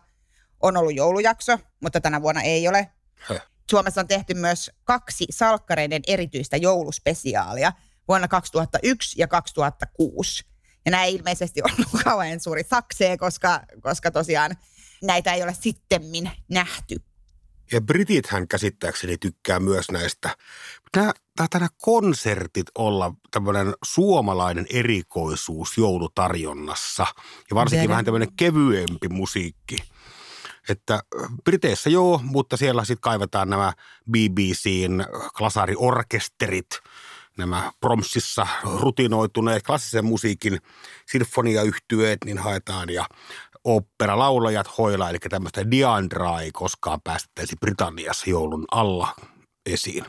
on 0.60 0.78
ollut 0.78 0.96
joulujakso, 0.96 1.60
mutta 1.80 2.02
tänä 2.02 2.22
vuonna 2.22 2.42
ei 2.42 2.68
ole. 2.68 2.92
Höh. 3.16 3.42
Suomessa 3.70 4.02
on 4.02 4.08
tehty 4.08 4.34
myös 4.34 4.72
kaksi 4.84 5.26
salkkareiden 5.30 6.02
erityistä 6.08 6.58
jouluspesiaalia 6.58 7.74
vuonna 8.08 8.28
2001 8.28 9.22
ja 9.22 9.28
2006. 9.28 10.46
Ja 10.88 10.91
nämä 10.91 11.03
ei 11.03 11.15
ilmeisesti 11.15 11.62
ollut 11.62 11.88
kauhean 12.03 12.39
suuri 12.39 12.63
saksee, 12.63 13.17
koska, 13.17 13.62
koska 13.82 14.12
tosiaan 14.12 14.58
näitä 15.03 15.34
ei 15.34 15.44
ole 15.44 15.56
sittemmin 15.60 16.32
nähty. 16.50 16.96
Ja 17.72 17.82
britithän 17.82 18.48
käsittääkseni 18.48 19.17
tykkää 19.17 19.60
myös 19.60 19.91
näistä. 19.91 20.36
Nämä, 20.96 21.13
nämä 21.53 21.67
konsertit 21.82 22.67
olla 22.77 23.13
tämmöinen 23.32 23.74
suomalainen 23.84 24.65
erikoisuus 24.70 25.77
joulutarjonnassa. 25.77 27.06
Ja 27.50 27.56
varsinkin 27.56 27.84
Dere. 27.84 27.89
vähän 27.89 28.06
tämmöinen 28.06 28.36
kevyempi 28.38 29.10
musiikki. 29.10 29.77
Että 30.70 31.00
Briteissä 31.44 31.89
joo, 31.89 32.22
mutta 32.24 32.58
siellä 32.58 32.86
sitten 32.86 33.01
kaivetaan 33.01 33.50
nämä 33.50 33.74
BBCn 34.12 35.06
klasariorkesterit– 35.38 36.67
nämä 37.38 37.72
promsissa 37.79 38.48
rutinoituneet 38.63 39.63
klassisen 39.63 40.06
musiikin 40.06 40.58
sinfoniayhtyeet, 41.12 42.17
niin 42.25 42.38
haetaan 42.38 42.89
ja 42.89 43.06
oopperalaulajat 43.63 44.77
hoilaa, 44.77 45.10
eli 45.10 45.17
tämmöistä 45.20 45.72
Diandraa 45.72 46.41
ei 46.41 46.51
koskaan 46.51 47.01
päästettäisi 47.01 47.56
Britanniassa 47.56 48.29
joulun 48.29 48.65
alla 48.72 49.15
esiin. 49.65 50.06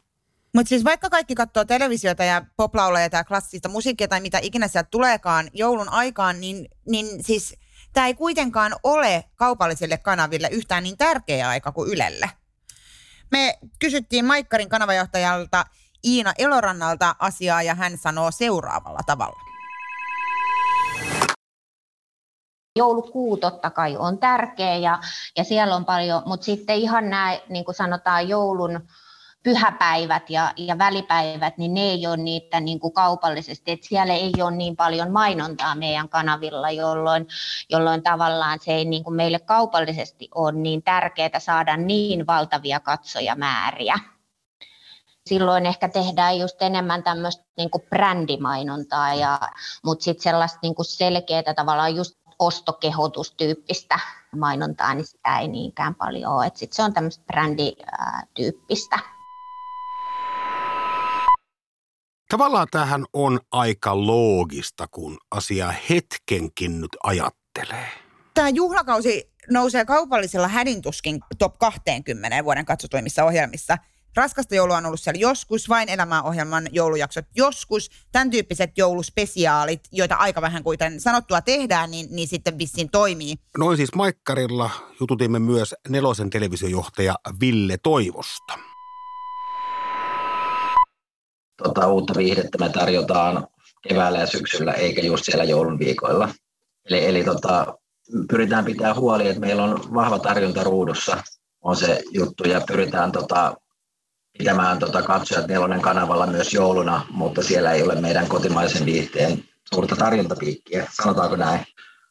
Mutta 0.55 0.69
siis 0.69 0.85
vaikka 0.85 1.11
kaikki 1.11 1.35
katsoo 1.35 1.65
televisiota 1.65 2.25
ja 2.25 2.43
poplaulajia 2.57 3.11
tai 3.11 3.25
klassista 3.25 3.69
musiikkia 3.69 4.09
tai 4.09 4.21
mitä 4.21 4.39
ikinä 4.43 4.69
sieltä 4.69 4.89
tuleekaan 4.91 5.51
joulun 5.53 5.89
aikaan, 5.89 6.41
niin, 6.41 6.69
niin 6.89 7.25
siis 7.25 7.57
tämä 7.93 8.07
ei 8.07 8.15
kuitenkaan 8.15 8.77
ole 8.83 9.25
kaupallisille 9.37 9.99
kanaville 9.99 10.49
yhtään 10.53 10.83
niin 10.83 10.97
tärkeä 10.97 11.49
aika 11.49 11.73
kuin 11.73 11.91
Ylelle. 11.91 12.31
Me 13.31 13.59
kysyttiin 13.79 14.25
Maikkarin 14.25 14.69
kanavajohtajalta 14.69 15.65
Iina 16.05 16.33
Elorannalta 16.39 17.15
asiaa 17.19 17.63
ja 17.63 17.75
hän 17.75 17.99
sanoo 17.99 18.31
seuraavalla 18.31 19.01
tavalla. 19.07 19.49
joulukuu 22.79 23.37
totta 23.37 23.71
kai 23.71 23.97
on 23.97 24.19
tärkeä 24.19 24.77
ja, 24.77 24.99
ja 25.37 25.45
siellä 25.45 25.77
on 25.77 25.85
paljon, 25.85 26.23
mutta 26.27 26.45
sitten 26.45 26.77
ihan 26.77 27.11
nämä, 27.11 27.39
niin 27.49 27.65
kuin 27.65 27.75
sanotaan, 27.75 28.29
joulun 28.29 28.81
pyhäpäivät 29.43 30.31
ja, 30.31 30.53
ja 30.57 30.79
välipäivät, 30.79 31.59
niin 31.59 31.75
ne 31.75 31.81
ei 31.81 32.07
ole 32.07 32.17
niitä 32.17 32.61
niin 32.61 32.81
kuin 32.81 32.93
kaupallisesti, 32.93 33.71
että 33.71 33.89
siellä 33.89 34.15
ei 34.15 34.33
ole 34.41 34.57
niin 34.57 34.77
paljon 34.77 35.11
mainontaa 35.11 35.75
meidän 35.75 36.09
kanavilla, 36.09 36.71
jolloin, 36.71 37.27
jolloin 37.71 38.03
tavallaan 38.03 38.59
se 38.63 38.73
ei 38.73 38.85
niin 38.85 39.05
kuin 39.05 39.17
meille 39.17 39.39
kaupallisesti 39.39 40.29
ole 40.35 40.53
niin 40.53 40.83
tärkeää 40.83 41.39
saada 41.39 41.77
niin 41.77 42.27
valtavia 42.27 42.81
katsojamääriä 42.81 43.99
silloin 45.29 45.67
ehkä 45.67 45.89
tehdään 45.89 46.39
just 46.39 46.63
enemmän 46.63 47.03
tämmöistä 47.03 47.45
niin 47.57 47.71
kuin 47.71 47.83
brändimainontaa, 47.91 49.15
ja, 49.15 49.41
mutta 49.85 50.05
sitten 50.05 50.23
sellaista 50.23 50.59
niin 50.63 50.75
kuin 50.75 50.87
selkeää 50.87 51.55
tavallaan 51.57 51.97
just 51.97 52.15
ostokehotustyyppistä 52.39 54.01
mainontaa, 54.37 54.95
niin 54.95 55.07
sitä 55.07 55.39
ei 55.39 55.49
niinkään 55.49 55.95
paljon 55.95 56.33
ole. 56.33 56.51
Sitten 56.55 56.77
se 56.77 56.83
on 56.83 56.95
tämmöistä 56.95 57.25
brändityyppistä. 57.27 58.99
Tavallaan 62.29 62.67
tähän 62.71 63.05
on 63.13 63.41
aika 63.53 64.07
loogista, 64.07 64.87
kun 64.91 65.19
asia 65.31 65.75
hetkenkin 65.91 66.81
nyt 66.81 66.97
ajattelee. 67.03 67.89
Tämä 68.35 68.49
juhlakausi 68.49 69.31
nousee 69.51 69.85
kaupallisella 69.85 70.49
hädintuskin 70.49 71.21
top 71.39 71.59
20 71.59 72.45
vuoden 72.45 72.65
katsotuimmissa 72.65 73.25
ohjelmissa– 73.25 73.79
Raskasta 74.19 74.55
joulua 74.55 74.77
on 74.77 74.87
ollut 74.87 75.01
siellä 75.01 75.21
joskus, 75.21 75.69
vain 75.69 75.89
elämää 75.89 76.23
ohjelman 76.23 76.69
joulujaksot 76.73 77.25
joskus, 77.37 77.91
tämän 78.13 78.31
tyyppiset 78.31 78.71
jouluspesiaalit, 78.79 79.81
joita 79.93 80.15
aika 80.15 80.41
vähän 80.41 80.63
kuten 80.63 81.01
sanottua 81.01 81.41
tehdään, 81.41 81.91
niin, 81.91 82.07
niin 82.11 82.29
sitten 82.29 82.59
vissiin 82.59 82.91
toimii. 82.91 83.35
Noin 83.59 83.77
siis 83.77 83.95
Maikkarilla 83.95 84.71
jututimme 85.01 85.39
myös 85.39 85.75
nelosen 85.89 86.31
televisiojohtaja 86.31 87.15
Ville 87.41 87.77
Toivosta. 87.83 88.59
Tota, 91.63 91.89
uutta 91.89 92.15
viihdettä 92.17 92.59
me 92.59 92.69
tarjotaan 92.69 93.47
keväällä 93.89 94.19
ja 94.19 94.27
syksyllä, 94.27 94.73
eikä 94.73 95.03
just 95.03 95.25
siellä 95.25 95.45
joulun 95.45 95.79
viikoilla. 95.79 96.29
Eli, 96.91 97.07
eli 97.07 97.25
tota, 97.25 97.79
pyritään 98.31 98.65
pitää 98.65 98.95
huoli, 98.95 99.29
että 99.29 99.41
meillä 99.41 99.65
on 99.65 99.95
vahva 99.95 100.19
tarjonta 100.19 100.65
ruudussa, 100.65 101.23
on 101.61 101.77
se 101.77 102.03
juttu, 102.11 102.49
ja 102.49 102.61
pyritään 102.67 103.13
tota, 103.13 103.55
pitämään 104.39 104.79
tota 104.79 105.03
katsojat 105.03 105.47
nelonen 105.47 105.81
kanavalla 105.81 106.27
myös 106.27 106.55
jouluna, 106.55 107.07
mutta 107.11 107.43
siellä 107.43 107.73
ei 107.73 107.83
ole 107.83 108.01
meidän 108.01 108.29
kotimaisen 108.29 108.87
viihteen 108.87 109.45
suurta 109.75 109.97
tarjontapiikkiä, 109.97 110.89
sanotaanko 111.03 111.37
näin. 111.37 111.61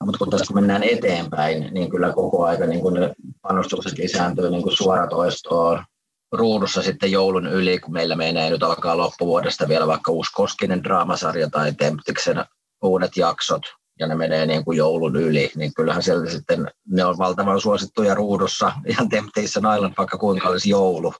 Mutta 0.03 0.17
kun 0.17 0.29
tässä 0.29 0.45
kun 0.47 0.55
mennään 0.55 0.83
eteenpäin, 0.83 1.73
niin 1.73 1.89
kyllä 1.89 2.13
koko 2.13 2.45
aika 2.45 2.65
niin 2.65 2.81
kun 2.81 2.97
panostukset 3.41 3.97
lisääntyy 3.97 4.49
niin 4.49 4.77
suoratoistoon, 4.77 5.83
ruudussa 6.31 6.81
sitten 6.81 7.11
joulun 7.11 7.47
yli, 7.47 7.79
kun 7.79 7.93
meillä 7.93 8.15
menee 8.15 8.49
nyt 8.49 8.63
alkaa 8.63 8.97
loppuvuodesta 8.97 9.67
vielä 9.67 9.87
vaikka 9.87 10.11
uusi 10.11 10.31
Koskinen 10.33 10.83
draamasarja 10.83 11.49
tai 11.49 11.73
Temptiksen 11.73 12.45
uudet 12.83 13.17
jaksot, 13.17 13.61
ja 13.99 14.07
ne 14.07 14.15
menee 14.15 14.45
niin 14.45 14.65
kuin 14.65 14.77
joulun 14.77 15.15
yli, 15.15 15.51
niin 15.55 15.73
kyllähän 15.73 16.03
sieltä 16.03 16.31
sitten 16.31 16.71
ne 16.89 17.05
on 17.05 17.17
valtavan 17.17 17.61
suosittuja 17.61 18.15
ruudussa, 18.15 18.71
ihan 18.87 19.09
Temptation 19.09 19.75
Island, 19.75 19.93
vaikka 19.97 20.17
kuinka 20.17 20.49
olisi 20.49 20.69
joulu 20.69 21.13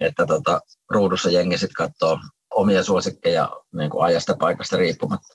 että 0.00 0.26
tota, 0.26 0.60
ruudussa 0.90 1.30
jengi 1.30 1.58
sitten 1.58 1.74
katsoo 1.74 2.18
omia 2.50 2.84
suosikkeja 2.84 3.50
niin 3.76 3.90
kuin 3.90 4.04
ajasta 4.04 4.36
paikasta 4.36 4.76
riippumatta. 4.76 5.34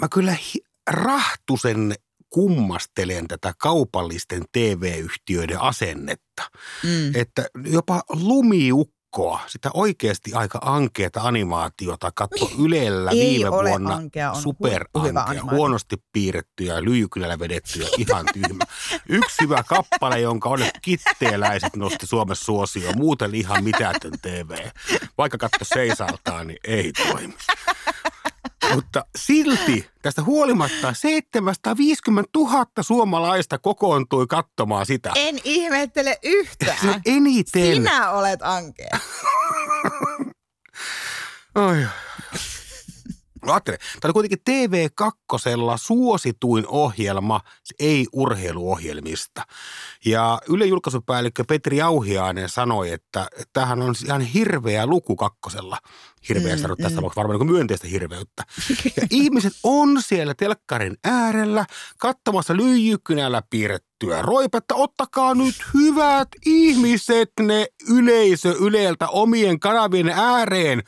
Mä 0.00 0.08
kyllä 0.08 0.32
hi- 0.32 0.64
rahtusen 0.90 1.94
kummastelen 2.30 3.28
tätä 3.28 3.52
kaupallisten 3.58 4.42
TV-yhtiöiden 4.52 5.60
asennetta. 5.60 6.42
Mm. 6.82 7.14
Että 7.14 7.48
jopa 7.64 8.02
lumiukko 8.08 8.97
ukkoa, 9.08 9.40
sitä 9.46 9.70
oikeasti 9.74 10.32
aika 10.34 10.58
ankeata 10.62 11.20
animaatiota 11.20 12.10
katso 12.14 12.50
Ylellä 12.64 13.10
Ei 13.10 13.18
viime 13.18 13.48
ole 13.48 13.68
vuonna. 13.68 13.94
Ankea, 13.94 14.30
on 14.32 14.42
super 14.42 14.84
hu- 14.98 15.06
hyvä 15.06 15.22
ankea, 15.22 15.44
huonosti 15.50 15.96
piirrettyä, 16.12 16.84
lyijykylällä 16.84 17.38
vedettyä, 17.38 17.88
ihan 17.98 18.24
tyhmä. 18.32 18.64
Yksi 19.08 19.42
hyvä 19.42 19.62
kappale, 19.68 20.20
jonka 20.20 20.48
on 20.48 20.60
kitteeläiset 20.82 21.76
nosti 21.76 22.06
Suomessa 22.06 22.44
suosioon, 22.44 22.98
muuten 22.98 23.34
ihan 23.34 23.64
mitätön 23.64 24.12
TV. 24.22 24.50
Vaikka 25.18 25.38
katso 25.38 25.64
seisaltaan, 25.74 26.46
niin 26.46 26.58
ei 26.64 26.92
toimi. 26.92 27.34
Mutta 28.74 29.04
silti 29.16 29.90
tästä 30.02 30.22
huolimatta 30.22 30.94
750 30.94 32.30
000 32.36 32.66
suomalaista 32.80 33.58
kokoontui 33.58 34.26
katsomaan 34.26 34.86
sitä. 34.86 35.12
En 35.16 35.38
ihmettele 35.44 36.18
yhtään. 36.22 37.00
Eniten. 37.06 37.74
Sinä 37.76 38.10
olet 38.10 38.40
ankea. 38.42 38.98
Oi. 41.54 41.86
Ajattele, 43.54 43.78
tämä 43.78 44.08
oli 44.08 44.12
kuitenkin 44.12 44.38
TV2 44.50 45.76
suosituin 45.76 46.64
ohjelma, 46.66 47.40
ei 47.78 48.06
urheiluohjelmista. 48.12 49.42
Ja 50.04 50.38
Yle 50.48 50.66
julkaisupäällikkö 50.66 51.44
Petri 51.48 51.82
Auhiainen 51.82 52.48
sanoi, 52.48 52.92
että 52.92 53.28
tähän 53.52 53.82
on 53.82 53.94
ihan 54.04 54.20
hirveä 54.20 54.86
luku 54.86 55.16
kakkosella. 55.16 55.78
Hirveä 56.28 56.56
mm, 56.56 56.62
tässä 56.82 57.00
mm. 57.00 57.06
varmaan 57.16 57.38
niin 57.38 57.50
myönteistä 57.50 57.88
hirveyttä. 57.88 58.44
Ja 58.96 59.06
ihmiset 59.10 59.52
on 59.62 60.02
siellä 60.02 60.34
telkkarin 60.34 60.96
äärellä 61.04 61.66
katsomassa 61.98 62.56
lyijykynällä 62.56 63.42
piirrettyä 63.50 64.22
roipetta. 64.22 64.74
Ottakaa 64.74 65.34
nyt 65.34 65.54
hyvät 65.74 66.28
ihmiset 66.46 67.32
ne 67.40 67.66
yleisö 67.90 68.54
Yleltä 68.60 69.08
omien 69.08 69.60
kanavien 69.60 70.08
ääreen 70.08 70.82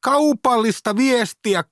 kaupallista 0.00 0.96
viestiä 0.96 1.64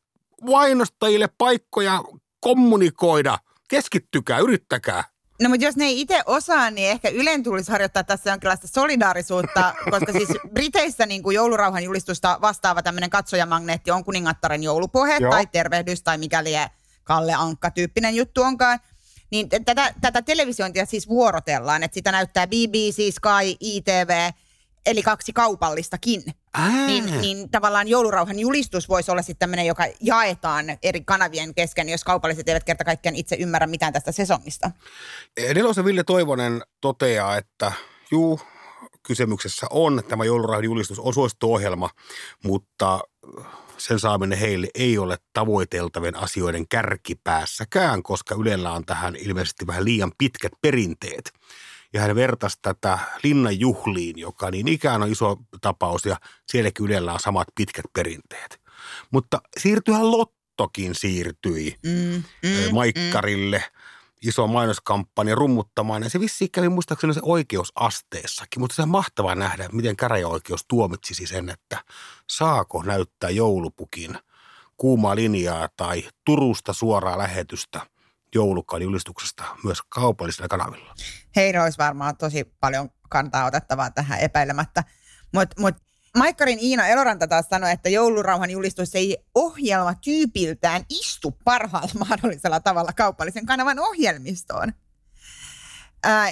mainostajille 0.43 1.29
paikkoja 1.39 2.05
kommunikoida. 2.41 3.39
Keskittykää, 3.69 4.39
yrittäkää. 4.39 5.05
No 5.43 5.49
mutta 5.49 5.65
jos 5.65 5.77
ne 5.77 5.85
ei 5.85 6.01
itse 6.01 6.23
osaa, 6.27 6.71
niin 6.71 6.91
ehkä 6.91 7.09
Ylen 7.09 7.43
tulisi 7.43 7.71
harjoittaa 7.73 8.05
tässä 8.05 8.31
jonkinlaista 8.31 8.69
solidaarisuutta, 8.69 9.75
koska 9.91 10.13
siis 10.13 10.29
Briteissä 10.53 11.07
niin 11.07 11.23
kuin 11.23 11.35
joulurauhan 11.35 11.85
julistusta 11.85 12.39
vastaava 12.41 12.83
tämmöinen 12.83 13.11
katsojamagneetti 13.11 13.91
on 13.91 14.05
kuningattaren 14.05 14.63
joulupohe 14.63 15.17
Joo. 15.21 15.31
tai 15.31 15.47
tervehdys 15.47 16.03
tai 16.03 16.19
mikäli 16.19 16.53
Kalle 17.05 17.35
Ankka-tyyppinen 17.35 18.17
juttu 18.17 18.43
onkaan. 18.43 18.81
Niin 19.31 19.49
tätä, 19.65 19.95
tätä 20.01 20.23
televisiointia 20.23 20.87
siis 20.87 21.09
vuorotellaan, 21.09 21.83
että 21.83 21.95
sitä 21.95 22.13
näyttää 22.13 22.47
BBC, 22.47 23.15
Sky, 23.15 23.57
ITV– 23.61 24.11
eli 24.87 25.03
kaksi 25.03 25.33
kaupallistakin. 25.33 26.23
Niin, 26.87 27.21
niin 27.21 27.51
tavallaan 27.51 27.89
joulurauhan 27.89 28.39
julistus 28.39 28.89
voisi 28.89 29.11
olla 29.11 29.23
sitten 29.23 29.39
tämmöinen, 29.39 29.67
joka 29.67 29.85
jaetaan 30.01 30.67
eri 30.83 31.01
kanavien 31.05 31.55
kesken, 31.55 31.89
jos 31.89 32.05
kaupalliset 32.05 32.49
eivät 32.49 32.65
kerta 32.65 32.85
kaikkiaan 32.85 33.17
itse 33.17 33.37
ymmärrä 33.37 33.67
mitään 33.67 33.93
tästä 33.93 34.13
sesongista. 34.13 34.71
Nelosen 35.55 35.85
Ville 35.85 36.05
Toivonen 36.05 36.63
toteaa, 36.81 37.37
että 37.37 37.73
juu, 38.11 38.41
kysymyksessä 39.03 39.67
on 39.71 40.03
tämä 40.09 40.25
joulurauhan 40.25 40.65
julistus 40.65 40.99
on 40.99 41.15
suosittu 41.15 41.55
ohjelma, 41.55 41.91
mutta 42.45 43.01
sen 43.79 43.99
saaminen 43.99 44.39
heille 44.39 44.69
ei 44.75 44.99
ole 44.99 45.17
tavoiteltavien 45.33 46.17
asioiden 46.17 46.69
kärkipäässäkään, 46.69 48.03
koska 48.03 48.35
Ylellä 48.35 48.73
on 48.73 48.85
tähän 48.85 49.17
ilmeisesti 49.17 49.67
vähän 49.67 49.85
liian 49.85 50.13
pitkät 50.19 50.53
perinteet 50.63 51.33
ja 51.97 52.03
hän 52.03 52.17
vertasi 52.17 52.59
tätä 52.63 52.99
Linnan 53.23 53.61
juhliin, 53.61 54.19
joka 54.19 54.51
niin 54.51 54.69
ikään 54.69 55.03
on 55.03 55.13
iso 55.13 55.37
tapaus 55.61 56.05
ja 56.05 56.17
sielläkin 56.47 56.87
Ylellä 56.87 57.13
on 57.13 57.21
samat 57.21 57.49
pitkät 57.55 57.85
perinteet. 57.93 58.61
Mutta 59.11 59.41
siirtyihän 59.59 60.11
Lottokin 60.11 60.95
siirtyi 60.95 61.77
mm, 61.83 62.23
mm, 62.43 62.75
Maikkarille. 62.75 63.59
Mm 63.59 63.97
iso 64.23 64.47
mainoskampanja 64.47 65.35
rummuttamaan. 65.35 66.03
Ja 66.03 66.11
se 66.11 66.21
vissiin 66.21 66.51
kävi 66.51 66.69
muistaakseni 66.69 67.15
se 67.15 67.21
oikeusasteessakin, 67.23 68.61
mutta 68.61 68.77
se 68.77 68.83
on 68.83 68.89
mahtavaa 68.89 69.35
nähdä, 69.35 69.69
miten 69.73 69.97
käräjäoikeus 69.97 70.65
tuomitsisi 70.69 71.27
sen, 71.27 71.49
että 71.49 71.85
saako 72.31 72.83
näyttää 72.83 73.31
joulupukin 73.31 74.19
kuumaa 74.77 75.17
linjaa 75.17 75.69
tai 75.77 76.03
Turusta 76.25 76.73
suoraa 76.73 77.19
lähetystä 77.19 77.81
joulukaan 78.37 78.83
julistuksesta 78.83 79.45
myös 79.65 79.79
kaupallisilla 79.89 80.49
kanavilla. 80.49 80.95
Heillä 81.37 81.63
olisi 81.63 81.79
varmaan 81.79 82.17
tosi 82.17 82.45
paljon 82.61 82.91
kantaa 83.09 83.45
otettavaa 83.45 83.91
tähän 83.91 84.21
epäilemättä. 84.21 84.85
Mutta 85.33 85.61
mut 85.61 85.75
Maikkarin 86.17 86.59
Iina 86.59 86.87
Eloranta 86.87 87.27
taas 87.27 87.47
sanoi, 87.51 87.71
että 87.71 87.89
joulurauhan 87.89 88.51
julistus 88.51 88.95
ei 88.95 89.17
ohjelma 89.35 89.95
tyypiltään 89.95 90.83
istu 90.91 91.39
parhaalla 91.45 91.93
mahdollisella 92.09 92.61
tavalla 92.61 92.93
kaupallisen 92.93 93.47
kanavan 93.47 93.79
ohjelmistoon. 93.79 94.73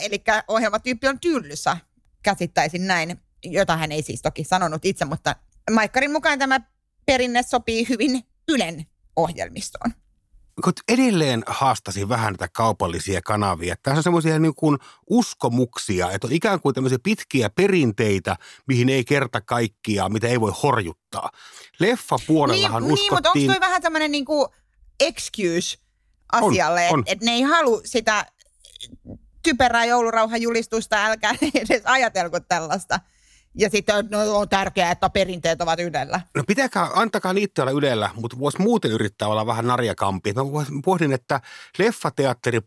eli 0.00 0.25
ohjelmatyyppi 0.49 1.08
on 1.08 1.20
tyllyssä, 1.20 1.76
käsittäisin 2.23 2.87
näin, 2.87 3.20
jota 3.44 3.76
hän 3.76 3.92
ei 3.92 4.02
siis 4.02 4.23
toki 4.23 4.44
sanonut 4.44 4.84
itse, 4.84 5.04
mutta 5.04 5.37
Maikkarin 5.70 6.12
mukaan 6.12 6.38
tämä 6.38 6.61
perinne 7.06 7.42
sopii 7.42 7.88
hyvin 7.88 8.23
Ylen 8.49 8.87
ohjelmistoon 9.16 10.03
edelleen 10.88 11.42
haastasin 11.46 12.08
vähän 12.08 12.32
näitä 12.32 12.49
kaupallisia 12.52 13.23
kanavia. 13.23 13.75
Tässä 13.82 13.99
on 13.99 14.02
semmoisia 14.02 14.38
niin 14.38 14.55
kuin 14.55 14.78
uskomuksia, 15.11 16.11
että 16.11 16.26
on 16.26 16.33
ikään 16.33 16.61
kuin 16.61 16.74
tämmöisiä 16.74 16.98
pitkiä 17.02 17.50
perinteitä, 17.50 18.37
mihin 18.66 18.88
ei 18.88 19.05
kerta 19.05 19.40
kaikkia, 19.40 20.09
mitä 20.09 20.28
ei 20.28 20.40
voi 20.40 20.52
horjuttaa. 20.62 21.31
Leffa-puolellahan 21.78 22.83
niin, 22.83 22.92
uskottiin... 22.92 23.05
Niin, 23.05 23.14
mutta 23.14 23.31
onko 23.31 23.52
toi 23.52 23.61
vähän 23.61 23.83
tämmöinen 23.83 24.11
niin 24.11 24.24
kuin 24.24 24.48
excuse 25.00 25.78
asialle, 26.33 26.87
että 26.87 27.02
et 27.07 27.20
ne 27.20 27.31
ei 27.31 27.42
halua 27.42 27.81
sitä 27.85 28.26
typerää 29.42 29.85
joulurauhajulistusta, 29.85 31.05
älkää 31.05 31.35
edes 31.55 31.83
ajatelko 31.85 32.40
tällaista– 32.40 33.00
ja 33.54 33.70
sitten 33.70 34.08
no, 34.10 34.38
on 34.38 34.48
tärkeää, 34.48 34.90
että 34.90 35.10
perinteet 35.10 35.60
ovat 35.60 35.80
Ylellä. 35.80 36.20
No 36.36 36.44
pitääkää, 36.46 36.90
antakaa 36.94 37.32
niitä 37.32 37.62
olla 37.62 37.72
Ylellä, 37.72 38.10
mutta 38.14 38.38
voisi 38.38 38.62
muuten 38.62 38.90
yrittää 38.90 39.28
olla 39.28 39.46
vähän 39.46 39.66
narjakampi. 39.66 40.32
Mä 40.32 40.42
pohdin, 40.84 41.12
että 41.12 41.40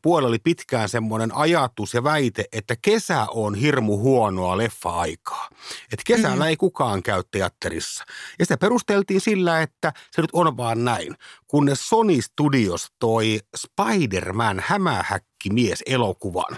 puolella 0.02 0.30
oli 0.30 0.39
pitkään 0.39 0.89
semmoinen 0.89 1.36
ajatus 1.36 1.93
ja 1.93 2.04
väite, 2.04 2.45
että 2.52 2.76
kesä 2.82 3.26
on 3.30 3.56
hirmu 3.56 3.97
huonoa 3.97 4.58
leffa-aikaa. 4.58 5.50
Että 5.84 6.04
kesällä 6.06 6.36
mm. 6.36 6.50
ei 6.50 6.58
kukaan 6.58 7.04
käy 7.04 7.23
teatterissa. 7.32 8.04
Ja 8.39 8.45
sitä 8.45 8.58
perusteltiin 8.58 9.21
sillä, 9.21 9.62
että 9.62 9.93
se 10.12 10.21
nyt 10.21 10.30
on 10.34 10.58
vaan 10.58 10.86
näin. 10.86 11.15
Kunnes 11.47 11.89
Sony 11.89 12.21
Studios 12.21 12.88
toi 13.00 13.39
Spider-Man 13.58 14.63
hämähäkkimies 14.65 15.84
elokuvan 15.86 16.58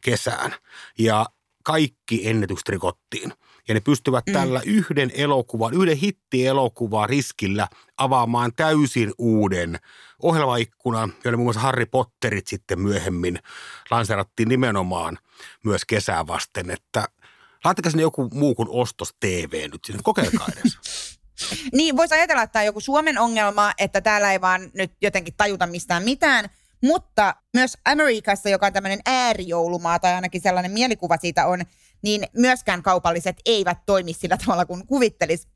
kesään. 0.00 0.54
Ja 0.98 1.26
kaikki 1.62 2.28
ennätykset 2.28 2.68
rikottiin. 2.68 3.32
Ja 3.68 3.74
ne 3.74 3.80
pystyvät 3.80 4.26
mm. 4.26 4.32
tällä 4.32 4.60
yhden 4.66 5.10
elokuvan, 5.14 5.74
yhden 5.74 5.96
hittielokuvan 5.96 7.08
riskillä 7.08 7.68
avaamaan 7.96 8.52
täysin 8.56 9.12
uuden 9.18 9.78
ohjelmaikkunan, 10.22 11.12
joille 11.24 11.36
muun 11.36 11.46
muassa 11.46 11.60
Harry 11.60 11.86
Potterit 11.86 12.46
sitten 12.46 12.80
myöhemmin 12.80 13.38
lanseerattiin 13.90 14.48
nimenomaan 14.48 15.18
myös 15.64 15.84
kesää 15.84 16.26
vasten, 16.26 16.70
että 16.70 17.08
laittakaa 17.64 17.90
sinne 17.90 18.02
joku 18.02 18.28
muu 18.32 18.54
kuin 18.54 18.68
Ostos 18.70 19.14
TV 19.20 19.68
nyt 19.72 19.84
sinne, 19.84 20.00
kokeilkaa 20.02 20.48
edes. 20.56 20.78
niin, 21.72 21.96
voisi 21.96 22.14
ajatella, 22.14 22.42
että 22.42 22.52
tämä 22.52 22.60
on 22.60 22.66
joku 22.66 22.80
Suomen 22.80 23.18
ongelma, 23.18 23.72
että 23.78 24.00
täällä 24.00 24.32
ei 24.32 24.40
vaan 24.40 24.70
nyt 24.74 24.92
jotenkin 25.02 25.34
tajuta 25.36 25.66
mistään 25.66 26.02
mitään, 26.02 26.48
mutta 26.82 27.34
myös 27.54 27.78
Amerikassa, 27.84 28.48
joka 28.48 28.66
on 28.66 28.72
tämmöinen 28.72 29.00
äärijoulumaa, 29.06 29.98
tai 29.98 30.14
ainakin 30.14 30.40
sellainen 30.40 30.72
mielikuva 30.72 31.16
siitä 31.16 31.46
on, 31.46 31.62
niin 32.02 32.26
myöskään 32.36 32.82
kaupalliset 32.82 33.36
eivät 33.46 33.78
toimi 33.86 34.12
sillä 34.12 34.36
tavalla 34.36 34.64
kuin 34.64 34.86
kuvittelis. 34.86 35.48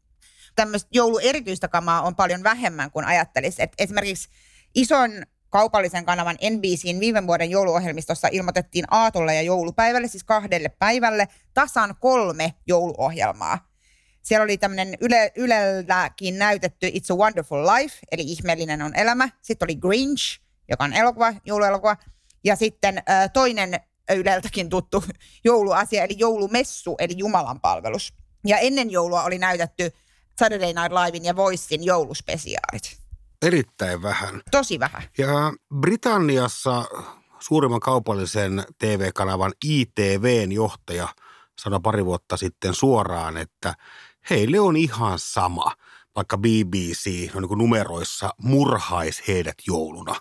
Tämmöistä 0.57 0.89
jouluerityistä 0.93 1.69
kamaa 1.69 2.03
on 2.03 2.17
paljon 2.17 2.43
vähemmän 2.43 2.91
kuin 2.91 3.05
ajattelisi. 3.05 3.63
Et 3.63 3.73
esimerkiksi 3.79 4.29
ison 4.75 5.11
kaupallisen 5.51 6.05
kanavan 6.05 6.37
NBCin 6.51 7.01
viime 7.01 7.27
vuoden 7.27 7.51
jouluohjelmistossa 7.51 8.29
ilmoitettiin 8.33 8.85
aatolle 8.91 9.35
ja 9.35 9.43
joulupäivälle, 9.43 10.09
siis 10.09 10.25
kahdelle 10.25 10.69
päivälle, 10.69 11.29
tasan 11.55 11.95
kolme 12.01 12.55
jouluohjelmaa. 12.67 13.69
Siellä 14.23 14.45
oli 14.45 14.59
tämmöinen 14.59 14.97
Yle, 15.01 15.33
Ylelläkin 15.37 16.39
näytetty 16.39 16.87
It's 16.87 17.15
a 17.15 17.17
Wonderful 17.17 17.67
Life, 17.67 17.99
eli 18.13 18.23
ihmeellinen 18.23 18.83
on 18.83 18.97
elämä. 18.97 19.29
Sitten 19.43 19.67
oli 19.67 19.77
Grinch, 19.77 20.41
joka 20.69 20.85
on 20.85 20.93
elokuva, 20.93 21.35
jouluelokuva. 21.45 21.97
Ja 22.45 22.57
sitten 22.57 22.99
äh, 22.99 23.31
toinen 23.33 23.81
Yleltäkin 24.15 24.69
tuttu 24.69 25.05
jouluasia, 25.45 26.05
eli 26.05 26.15
joulumessu, 26.19 26.97
eli 26.99 27.15
Jumalan 27.17 27.61
palvelus. 27.61 28.15
Ja 28.47 28.59
ennen 28.59 28.91
joulua 28.91 29.23
oli 29.23 29.39
näytetty 29.39 29.91
Saturday 30.39 30.73
Night 30.73 30.93
Livein 30.93 31.25
ja 31.25 31.37
Voicein 31.37 31.85
jouluspesiaalit. 31.85 32.97
Erittäin 33.43 34.03
vähän. 34.03 34.43
Tosi 34.51 34.81
vähän. 34.81 35.03
Ja 35.19 35.53
Britanniassa 35.81 36.85
suurimman 37.39 37.81
kaupallisen 37.81 38.65
TV-kanavan 38.79 39.53
ITVn 39.65 40.53
johtaja 40.53 41.09
sanoi 41.59 41.81
pari 41.83 42.05
vuotta 42.05 42.37
sitten 42.37 42.75
suoraan, 42.75 43.37
että 43.37 43.75
heille 44.31 44.61
on 44.61 44.77
ihan 44.77 45.19
sama, 45.19 45.73
vaikka 46.17 46.39
BBC 46.39 47.35
no 47.35 47.41
niin 47.41 47.59
numeroissa 47.59 48.31
murhaisi 48.39 49.23
heidät 49.29 49.57
jouluna. 49.67 50.15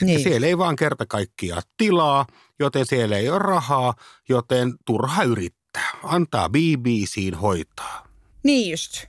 Että 0.00 0.04
niin. 0.04 0.20
siellä 0.22 0.46
ei 0.46 0.58
vaan 0.58 0.76
kerta 0.76 1.06
kaikkiaan 1.06 1.62
tilaa, 1.76 2.26
joten 2.58 2.86
siellä 2.86 3.16
ei 3.16 3.28
ole 3.28 3.38
rahaa, 3.38 3.94
joten 4.28 4.74
turha 4.86 5.22
yrittää. 5.22 5.90
Antaa 6.02 6.48
BBCin 6.48 7.34
hoitaa. 7.34 8.06
Niin 8.44 8.70
just. 8.70 9.04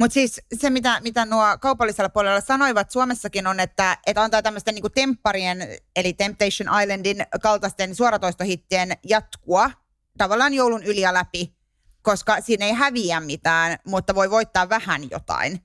Mutta 0.00 0.14
siis 0.14 0.40
se, 0.54 0.70
mitä, 0.70 1.00
mitä 1.00 1.24
nuo 1.26 1.44
kaupallisella 1.60 2.08
puolella 2.08 2.40
sanoivat 2.40 2.90
Suomessakin 2.90 3.46
on, 3.46 3.60
että, 3.60 3.98
että 4.06 4.22
antaa 4.22 4.42
tämmöisten 4.42 4.74
niin 4.74 4.92
tempparien, 4.94 5.68
eli 5.96 6.12
Temptation 6.12 6.82
Islandin 6.82 7.26
kaltaisten 7.42 7.94
suoratoistohittien 7.94 8.92
jatkua 9.04 9.70
tavallaan 10.18 10.54
joulun 10.54 10.82
yli 10.82 11.00
ja 11.00 11.14
läpi, 11.14 11.54
koska 12.02 12.40
siinä 12.40 12.66
ei 12.66 12.72
häviä 12.72 13.20
mitään, 13.20 13.78
mutta 13.86 14.14
voi 14.14 14.30
voittaa 14.30 14.68
vähän 14.68 15.10
jotain. 15.10 15.60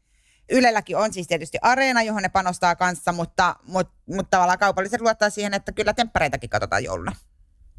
Ylelläkin 0.52 0.98
on 0.98 1.14
siis 1.14 1.28
tietysti 1.28 1.58
areena, 1.62 2.04
johon 2.04 2.24
ne 2.24 2.30
panostaa 2.30 2.76
kanssa, 2.76 3.12
mutta, 3.12 3.56
mutta, 3.64 3.94
mutta 4.06 4.30
tavallaan 4.30 4.60
kaupalliset 4.60 5.02
luottaa 5.02 5.30
siihen, 5.30 5.54
että 5.54 5.72
kyllä 5.72 5.94
temppareitakin 5.94 6.50
katsotaan 6.50 6.84
jouluna. 6.84 7.16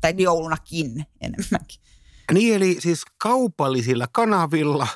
Tai 0.00 0.14
joulunakin 0.18 1.07
enemmänkin. 1.20 1.81
Niin 2.33 2.57
eli 2.57 2.76
siis 2.81 3.02
kaupallisilla 3.22 4.07
kanavilla 4.12 4.88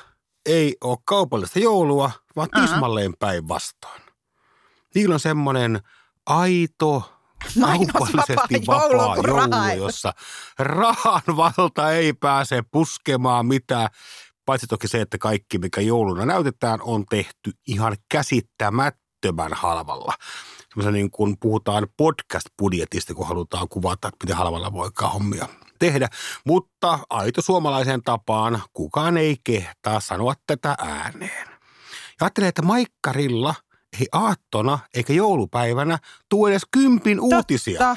ei 0.45 0.77
ole 0.83 0.97
kaupallista 1.05 1.59
joulua, 1.59 2.11
vaan 2.35 2.49
tismalleen 2.61 3.13
päinvastoin. 3.19 4.01
Niillä 4.95 5.13
on 5.13 5.19
semmoinen 5.19 5.79
aito, 6.25 7.13
kaupallisesti 7.61 8.67
vapaa 8.67 9.15
joulu, 9.17 9.83
jossa 9.83 10.13
rahan 10.59 11.37
valta 11.37 11.91
ei 11.91 12.13
pääse 12.13 12.61
puskemaan 12.71 13.45
mitään. 13.45 13.89
Paitsi 14.51 14.67
toki 14.67 14.87
se, 14.87 15.01
että 15.01 15.17
kaikki, 15.17 15.57
mikä 15.57 15.81
jouluna 15.81 16.25
näytetään, 16.25 16.79
on 16.81 17.05
tehty 17.05 17.51
ihan 17.67 17.95
käsittämättömän 18.09 19.53
halvalla. 19.53 20.13
Semmoisen 20.69 20.93
niin 20.93 21.11
kuin 21.11 21.35
puhutaan 21.39 21.87
podcast-budjetista, 21.97 23.13
kun 23.13 23.27
halutaan 23.27 23.69
kuvata, 23.69 24.07
että 24.07 24.17
miten 24.23 24.37
halvalla 24.37 24.73
voikaan 24.73 25.13
hommia 25.13 25.47
tehdä. 25.79 26.07
Mutta 26.45 26.99
aito 27.09 27.41
suomalaiseen 27.41 28.01
tapaan 28.03 28.61
kukaan 28.73 29.17
ei 29.17 29.37
kehtaa 29.43 29.99
sanoa 29.99 30.33
tätä 30.47 30.75
ääneen. 30.77 31.47
Ja 31.47 32.15
ajattelee, 32.21 32.49
että 32.49 32.61
Maikkarilla– 32.61 33.55
ei 33.99 34.07
aattona 34.11 34.79
eikä 34.93 35.13
joulupäivänä 35.13 35.99
tuu 36.29 36.47
edes 36.47 36.67
kympin 36.71 37.17
Totta. 37.17 37.35
uutisia. 37.35 37.95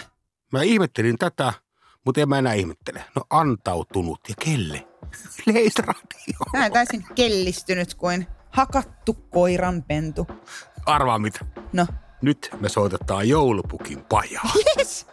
Mä 0.52 0.62
ihmettelin 0.62 1.18
tätä, 1.18 1.52
mutta 2.04 2.20
en 2.20 2.28
mä 2.28 2.38
enää 2.38 2.52
ihmettele. 2.52 3.04
No 3.16 3.22
antautunut 3.30 4.20
ja 4.28 4.34
kelle? 4.44 4.88
Leisradio. 5.46 6.38
Mä 6.52 6.70
täysin 6.70 7.04
kellistynyt 7.14 7.94
kuin 7.94 8.26
hakattu 8.50 9.14
koiranpentu. 9.14 10.26
Arvaa 10.86 11.18
mitä? 11.18 11.40
No. 11.72 11.86
Nyt 12.22 12.50
me 12.60 12.68
soitetaan 12.68 13.28
joulupukin 13.28 14.04
pajaa. 14.04 14.50
Yes! 14.78 15.06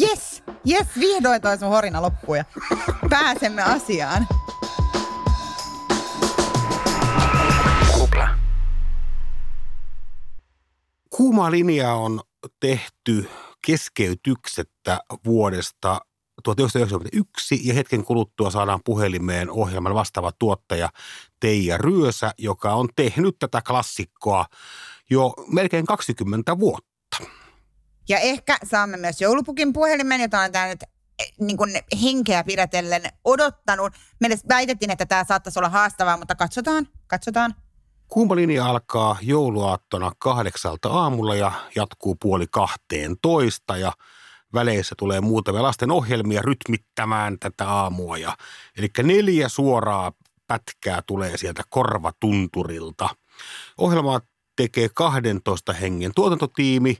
Yes! 0.00 0.42
Yes! 0.70 0.86
Vihdoin 0.98 1.42
toi 1.42 1.58
sun 1.58 1.68
horina 1.68 2.02
loppuu 2.02 2.34
ja 2.34 2.44
pääsemme 3.10 3.62
asiaan. 3.62 4.26
Kuuma 11.18 11.50
linja 11.50 11.94
on 11.94 12.20
tehty 12.60 13.30
keskeytyksettä 13.66 15.00
vuodesta 15.24 16.00
1991 16.44 17.60
ja 17.68 17.74
hetken 17.74 18.04
kuluttua 18.04 18.50
saadaan 18.50 18.80
puhelimeen 18.84 19.50
ohjelman 19.50 19.94
vastaava 19.94 20.32
tuottaja 20.38 20.88
Teija 21.40 21.78
Ryösä, 21.78 22.32
joka 22.38 22.74
on 22.74 22.88
tehnyt 22.96 23.36
tätä 23.38 23.62
klassikkoa 23.66 24.46
jo 25.10 25.34
melkein 25.52 25.86
20 25.86 26.58
vuotta. 26.58 27.18
Ja 28.08 28.18
ehkä 28.18 28.58
saamme 28.64 28.96
myös 28.96 29.20
joulupukin 29.20 29.72
puhelimen, 29.72 30.20
jota 30.20 30.40
on 30.40 30.52
tämä 30.52 30.66
nyt 30.66 30.82
eh, 30.82 31.32
niin 31.40 31.56
kuin 31.56 31.70
henkeä 32.02 32.44
pidätellen 32.44 33.02
odottanut. 33.24 33.92
Meille 34.20 34.36
väitettiin, 34.48 34.90
että 34.90 35.06
tämä 35.06 35.24
saattaisi 35.24 35.58
olla 35.58 35.68
haastavaa, 35.68 36.16
mutta 36.16 36.34
katsotaan, 36.34 36.88
katsotaan. 37.06 37.54
Kuuma 38.08 38.36
linja 38.36 38.66
alkaa 38.66 39.16
jouluaattona 39.22 40.12
kahdeksalta 40.18 40.88
aamulla 40.88 41.34
ja 41.34 41.52
jatkuu 41.76 42.14
puoli 42.14 42.46
kahteen 42.50 43.16
toista 43.22 43.76
ja 43.76 43.92
väleissä 44.54 44.94
tulee 44.98 45.20
muutamia 45.20 45.62
lasten 45.62 45.90
ohjelmia 45.90 46.42
rytmittämään 46.42 47.38
tätä 47.38 47.68
aamua. 47.68 48.18
Ja, 48.18 48.36
eli 48.78 48.88
neljä 49.02 49.48
suoraa 49.48 50.12
pätkää 50.46 51.02
tulee 51.06 51.36
sieltä 51.36 51.62
korvatunturilta. 51.68 53.08
Ohjelmaa 53.78 54.20
tekee 54.56 54.88
12 54.94 55.72
hengen 55.72 56.12
tuotantotiimi 56.14 56.96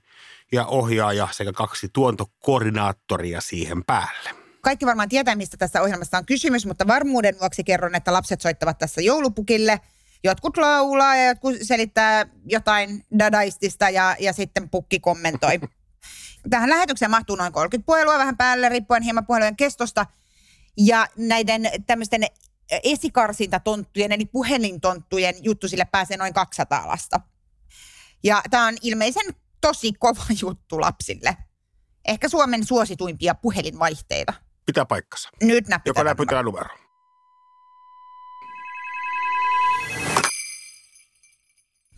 ja 0.53 0.67
ohjaaja 0.67 1.29
sekä 1.31 1.53
kaksi 1.53 1.89
tuontokoordinaattoria 1.93 3.41
siihen 3.41 3.85
päälle. 3.85 4.31
Kaikki 4.61 4.87
varmaan 4.87 5.09
tietää, 5.09 5.37
mistä 5.37 5.57
tässä 5.57 5.83
ohjelmassa 5.83 6.19
on 6.19 6.27
kysymys, 6.27 6.67
mutta 6.67 6.87
varmuuden 6.87 7.41
vuoksi 7.41 7.65
kerron, 7.65 7.95
että 7.95 8.13
lapset 8.13 8.41
soittavat 8.41 8.79
tässä 8.79 9.01
joulupukille– 9.01 9.81
jotkut 10.25 10.57
laulaa 10.57 11.17
ja 11.17 11.27
jotkut 11.27 11.55
selittää 11.63 12.27
jotain 12.45 13.05
dadaistista 13.19 13.91
ja, 13.91 14.17
ja 14.19 14.33
sitten 14.33 14.71
pukki 14.71 15.01
kommentoi. 15.01 15.61
Tähän 16.51 16.71
lähetykseen 16.71 17.11
mahtuu 17.11 17.37
noin 17.37 17.53
30 17.53 17.87
puhelua 17.87 18.19
vähän 18.19 18.37
päälle, 18.37 18.69
riippuen 18.69 19.03
hieman 19.03 19.27
puhelujen 19.27 19.57
kestosta. 19.57 20.07
Ja 20.77 21.07
näiden 21.17 21.71
tämmöisten 21.87 22.23
esikarsintatonttujen, 22.85 24.13
eli 24.13 24.27
puhelintonttujen 24.27 25.35
juttu 25.43 25.69
sille 25.69 25.85
pääsee 25.85 26.17
noin 26.17 26.35
200 26.35 26.89
lasta. 26.89 27.21
Ja 28.25 28.43
tämä 28.51 28.67
on 28.67 28.77
ilmeisen 28.83 29.35
tosi 29.61 29.93
kova 29.93 30.23
juttu 30.43 30.81
lapsille. 30.81 31.37
Ehkä 32.09 32.29
Suomen 32.29 32.67
suosituimpia 32.67 33.35
puhelinvaihteita. 33.35 34.35
Pitää 34.67 34.85
paikkansa. 34.85 35.29
Nyt 35.43 35.69
näpytään. 35.69 35.91
Joka 35.91 36.05
näpytään 36.05 36.45
numero. 36.45 36.88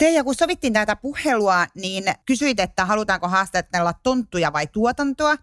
Teija, 0.01 0.25
kun 0.25 0.35
sovittiin 0.35 0.73
tätä 0.73 0.97
puhelua, 0.97 1.67
niin 1.75 2.05
kysyit, 2.27 2.61
että 2.61 2.85
halutaanko 2.85 3.29
haastatella 3.29 3.93
tonttuja 3.93 4.53
vai 4.53 4.67
tuotantoa, 4.67 5.37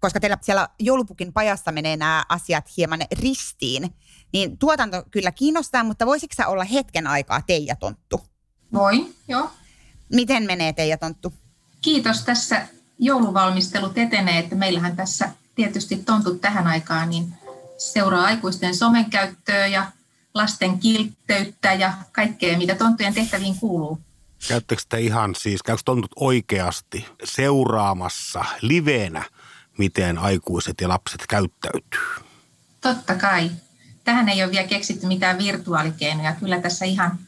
koska 0.00 0.20
teillä 0.20 0.38
siellä 0.42 0.68
joulupukin 0.78 1.32
pajassa 1.32 1.72
menee 1.72 1.96
nämä 1.96 2.24
asiat 2.28 2.64
hieman 2.76 3.00
ristiin. 3.12 3.94
Niin 4.32 4.58
tuotanto 4.58 5.02
kyllä 5.10 5.32
kiinnostaa, 5.32 5.84
mutta 5.84 6.06
voisitko 6.06 6.34
sä 6.36 6.48
olla 6.48 6.64
hetken 6.64 7.06
aikaa 7.06 7.42
Teija 7.42 7.76
Tonttu? 7.76 8.20
Voin, 8.72 9.14
joo. 9.28 9.50
Miten 10.12 10.42
menee 10.42 10.72
Teija 10.72 10.98
Tonttu? 10.98 11.32
Kiitos. 11.82 12.24
Tässä 12.24 12.66
jouluvalmistelut 12.98 13.98
etenee, 13.98 14.38
että 14.38 14.54
meillähän 14.54 14.96
tässä 14.96 15.30
tietysti 15.54 15.96
tontut 15.96 16.40
tähän 16.40 16.66
aikaan, 16.66 17.10
niin 17.10 17.34
seuraa 17.78 18.24
aikuisten 18.24 18.76
somen 18.76 19.10
käyttöä 19.10 19.66
ja 19.66 19.92
lasten 20.34 20.78
kiltteyttä 20.78 21.72
ja 21.72 21.92
kaikkea, 22.12 22.58
mitä 22.58 22.74
tonttujen 22.74 23.14
tehtäviin 23.14 23.56
kuuluu. 23.56 24.00
Käyttekö 24.48 24.82
te 24.88 25.00
ihan 25.00 25.34
siis, 25.34 25.62
käykö 25.62 25.82
tontut 25.84 26.10
oikeasti 26.16 27.06
seuraamassa 27.24 28.44
liveenä, 28.60 29.24
miten 29.78 30.18
aikuiset 30.18 30.80
ja 30.80 30.88
lapset 30.88 31.24
käyttäytyy? 31.28 32.24
Totta 32.80 33.14
kai. 33.14 33.50
Tähän 34.04 34.28
ei 34.28 34.42
ole 34.42 34.50
vielä 34.52 34.66
keksitty 34.66 35.06
mitään 35.06 35.38
virtuaalikeinoja. 35.38 36.32
Kyllä 36.32 36.60
tässä 36.60 36.84
ihan 36.84 37.18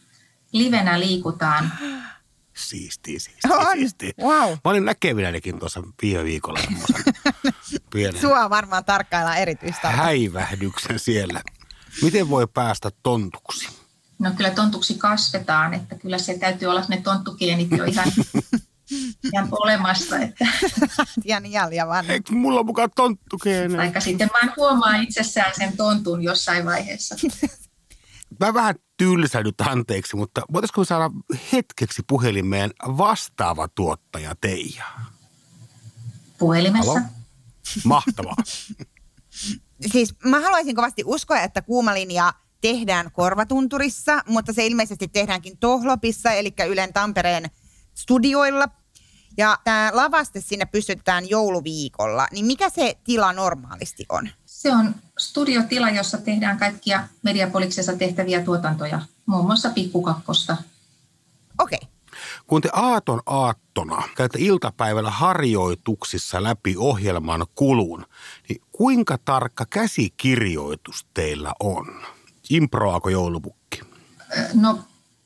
livenä 0.53 1.01
liikutaan. 1.01 1.73
Siisti, 2.57 3.11
siisti, 3.21 3.49
on. 3.51 3.67
siisti. 3.73 4.13
Wow. 4.21 4.51
Mä 4.51 4.59
olin 4.65 4.85
näkevinänikin 4.85 5.59
tuossa 5.59 5.83
viime 6.03 6.25
viikolla 6.25 6.61
pienen 7.93 8.21
Sua 8.21 8.51
varmaan 8.51 8.85
tarkkaillaan 8.85 9.39
erityistä. 9.39 9.91
Häivähdyksen 9.91 10.99
siellä. 10.99 11.43
Miten 12.03 12.31
voi 12.31 12.47
päästä 12.55 12.91
tontuksi? 13.03 13.69
No 14.19 14.31
kyllä 14.37 14.51
tontuksi 14.51 14.95
kasvetaan, 14.95 15.75
että 15.75 15.95
kyllä 15.95 16.19
se 16.19 16.39
täytyy 16.39 16.69
olla 16.69 16.85
ne 16.89 17.01
tonttukeenit 17.01 17.71
jo 17.71 17.85
ihan, 17.85 18.13
ihan 19.33 19.49
olemassa. 19.51 20.19
Että. 20.19 20.47
Ihan 21.25 21.47
jälja 21.47 21.87
vaan. 21.87 22.11
Eikö 22.11 22.33
mulla 22.33 22.63
mukaan 22.63 22.91
tonttukeeni? 22.97 23.79
Aika 23.79 24.01
sitten 24.01 24.31
vaan 24.33 24.53
huomaa 24.57 24.97
itsessään 24.97 25.53
sen 25.59 25.77
tontun 25.77 26.23
jossain 26.23 26.65
vaiheessa. 26.65 27.17
Mä 28.41 28.55
vähän 28.55 28.75
tylsänyt 28.97 29.61
anteeksi, 29.61 30.17
mutta 30.17 30.43
voitaisiko 30.53 30.85
saada 30.85 31.11
hetkeksi 31.53 32.03
puhelimeen 32.07 32.71
vastaava 32.83 33.69
tuottaja 33.69 34.35
Teija? 34.41 34.85
Puhelimessa. 36.39 36.93
Halo? 36.93 37.07
Mahtavaa. 37.85 38.37
Siis 39.93 40.15
mä 40.25 40.41
haluaisin 40.41 40.77
kovasti 40.77 41.03
uskoa, 41.07 41.41
että 41.41 41.63
kuumalinja 41.63 42.33
tehdään 42.61 43.13
Korvatunturissa, 43.13 44.23
mutta 44.29 44.53
se 44.53 44.67
ilmeisesti 44.67 45.09
tehdäänkin 45.09 45.59
Tohlopissa, 45.59 46.31
eli 46.31 46.55
Ylen 46.69 46.93
Tampereen 46.93 47.51
studioilla. 47.95 48.69
Ja 49.39 49.59
tämä 49.65 49.91
lavaste 49.95 50.41
sinne 50.41 50.67
pystytetään 50.67 51.31
jouluviikolla. 51.31 52.27
Niin 52.33 52.47
mikä 52.47 52.71
se 52.71 52.99
tila 53.05 53.33
normaalisti 53.33 54.07
on? 54.09 54.29
Se 54.47 54.73
on 54.73 54.95
studiotila, 55.19 55.91
jossa 55.91 56.19
tehdään 56.19 56.59
kaikkia 56.59 57.09
Mediapoliksessa 57.23 57.97
tehtäviä 57.97 58.43
tuotantoja, 58.43 59.01
muun 59.27 59.47
muassa 59.47 59.71
Pikkukakkosta. 59.71 60.57
Okei. 61.59 61.79
Okay. 61.83 61.96
Kun 62.47 62.63
te 62.63 62.69
aaton 62.73 63.21
aattona 63.27 64.03
käytte 64.17 64.39
iltapäivällä 64.41 65.11
harjoituksissa 65.11 66.43
läpi 66.43 66.75
ohjelman 66.79 67.47
kulun, 67.55 68.07
niin 68.49 68.63
kuinka 68.73 69.19
tarkka 69.25 69.67
käsikirjoitus 69.71 71.07
teillä 71.15 71.53
on? 71.61 72.03
Improako 72.51 73.09
joulupukki? 73.09 73.81
No 74.55 74.79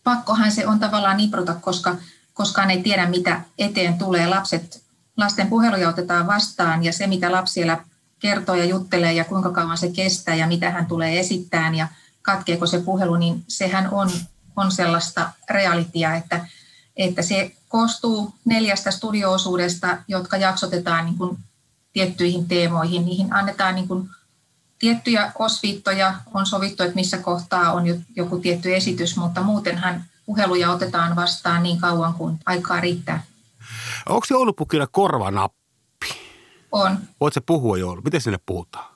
pakkohan 0.04 0.52
se 0.52 0.66
on 0.66 0.80
tavallaan 0.80 1.20
improta, 1.20 1.54
koska 1.54 1.96
koskaan 2.34 2.70
ei 2.70 2.82
tiedä, 2.82 3.06
mitä 3.06 3.40
eteen 3.58 3.98
tulee. 3.98 4.26
Lapset, 4.26 4.82
lasten 5.16 5.46
puheluja 5.46 5.88
otetaan 5.88 6.26
vastaan 6.26 6.84
ja 6.84 6.92
se, 6.92 7.06
mitä 7.06 7.32
lapsi 7.32 7.52
siellä 7.52 7.84
kertoo 8.18 8.54
ja 8.54 8.64
juttelee 8.64 9.12
ja 9.12 9.24
kuinka 9.24 9.50
kauan 9.50 9.78
se 9.78 9.88
kestää 9.88 10.34
ja 10.34 10.46
mitä 10.46 10.70
hän 10.70 10.86
tulee 10.86 11.20
esittämään 11.20 11.74
ja 11.74 11.88
katkeeko 12.22 12.66
se 12.66 12.78
puhelu, 12.78 13.16
niin 13.16 13.44
sehän 13.48 13.88
on 13.90 14.10
on 14.56 14.72
sellaista 14.72 15.30
realitia, 15.50 16.14
että, 16.14 16.46
että 16.96 17.22
se 17.22 17.53
koostuu 17.68 18.35
neljästä 18.44 18.90
studioosuudesta, 18.90 19.98
jotka 20.09 20.37
jaksotetaan 20.37 21.05
niin 21.05 21.18
kuin 21.18 21.38
tiettyihin 21.92 22.48
teemoihin. 22.48 23.05
Niihin 23.05 23.33
annetaan 23.35 23.74
niin 23.74 23.88
kuin 23.88 24.11
tiettyjä 24.79 25.33
osviittoja, 25.38 26.14
on 26.35 26.46
sovittu, 26.46 26.83
että 26.83 26.94
missä 26.94 27.18
kohtaa 27.18 27.72
on 27.72 27.85
joku 28.16 28.38
tietty 28.38 28.74
esitys, 28.74 29.16
mutta 29.16 29.42
muutenhan 29.42 30.05
puheluja 30.26 30.70
otetaan 30.70 31.16
vastaan 31.16 31.62
niin 31.62 31.79
kauan 31.79 32.14
kuin 32.14 32.38
aikaa 32.46 32.81
riittää. 32.81 33.22
Onko 34.09 34.26
joulupukilla 34.31 34.87
korvanappi? 34.87 36.07
On. 36.72 36.98
Voitko 37.20 37.40
puhua 37.46 37.79
joulu? 37.79 38.03
Miten 38.03 38.20
sinne 38.20 38.38
puhutaan? 38.46 38.94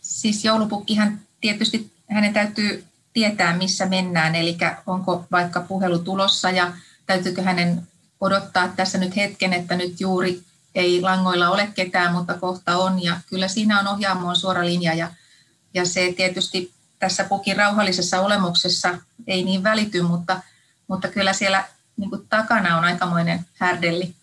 Siis 0.00 0.44
joulupukkihan 0.44 1.20
tietysti 1.40 1.92
hänen 2.10 2.32
täytyy 2.32 2.84
tietää, 3.12 3.56
missä 3.56 3.86
mennään, 3.86 4.34
eli 4.34 4.56
onko 4.86 5.26
vaikka 5.32 5.60
puhelu 5.60 5.98
tulossa 5.98 6.50
ja 6.50 6.72
täytyykö 7.06 7.42
hänen 7.42 7.88
odottaa 8.20 8.68
tässä 8.68 8.98
nyt 8.98 9.16
hetken, 9.16 9.52
että 9.52 9.76
nyt 9.76 10.00
juuri 10.00 10.42
ei 10.74 11.02
langoilla 11.02 11.50
ole 11.50 11.66
ketään, 11.74 12.12
mutta 12.12 12.34
kohta 12.34 12.76
on. 12.76 13.02
Ja 13.02 13.20
kyllä 13.30 13.48
siinä 13.48 13.80
on 13.80 13.88
ohjaamoon 13.88 14.36
suora 14.36 14.64
linja 14.64 14.94
ja, 14.94 15.10
ja 15.74 15.86
se 15.86 16.14
tietysti 16.16 16.72
tässä 16.98 17.24
pukin 17.24 17.56
rauhallisessa 17.56 18.20
olemuksessa 18.20 18.98
ei 19.26 19.44
niin 19.44 19.62
välity, 19.62 20.02
mutta, 20.02 20.42
mutta 20.88 21.08
kyllä 21.08 21.32
siellä 21.32 21.64
niin 21.96 22.10
kuin 22.10 22.28
takana 22.28 22.78
on 22.78 22.84
aikamoinen 22.84 23.46
härdelli. 23.54 24.14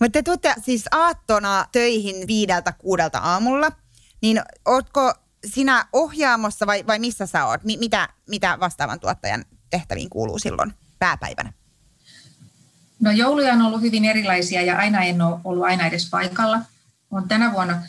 Mutta 0.00 0.12
te 0.12 0.22
tuutte 0.22 0.54
siis 0.64 0.84
aattona 0.90 1.66
töihin 1.72 2.26
viideltä 2.26 2.72
kuudelta 2.72 3.18
aamulla, 3.18 3.72
niin 4.22 4.42
ootko 4.66 5.14
sinä 5.46 5.86
ohjaamossa 5.92 6.66
vai, 6.66 6.86
vai 6.86 6.98
missä 6.98 7.26
sä 7.26 7.46
oot? 7.46 7.64
M- 7.64 7.78
mitä, 7.78 8.08
mitä 8.28 8.60
vastaavan 8.60 9.00
tuottajan 9.00 9.44
tehtäviin 9.70 10.10
kuuluu 10.10 10.38
silloin 10.38 10.74
pääpäivänä? 10.98 11.52
No 13.00 13.10
jouluja 13.10 13.52
on 13.52 13.62
ollut 13.62 13.80
hyvin 13.80 14.04
erilaisia 14.04 14.62
ja 14.62 14.78
aina 14.78 15.02
en 15.02 15.22
ole 15.22 15.40
ollut 15.44 15.64
aina 15.64 15.86
edes 15.86 16.10
paikalla. 16.10 16.58
On 17.10 17.28
tänä 17.28 17.52
vuonna 17.52 17.82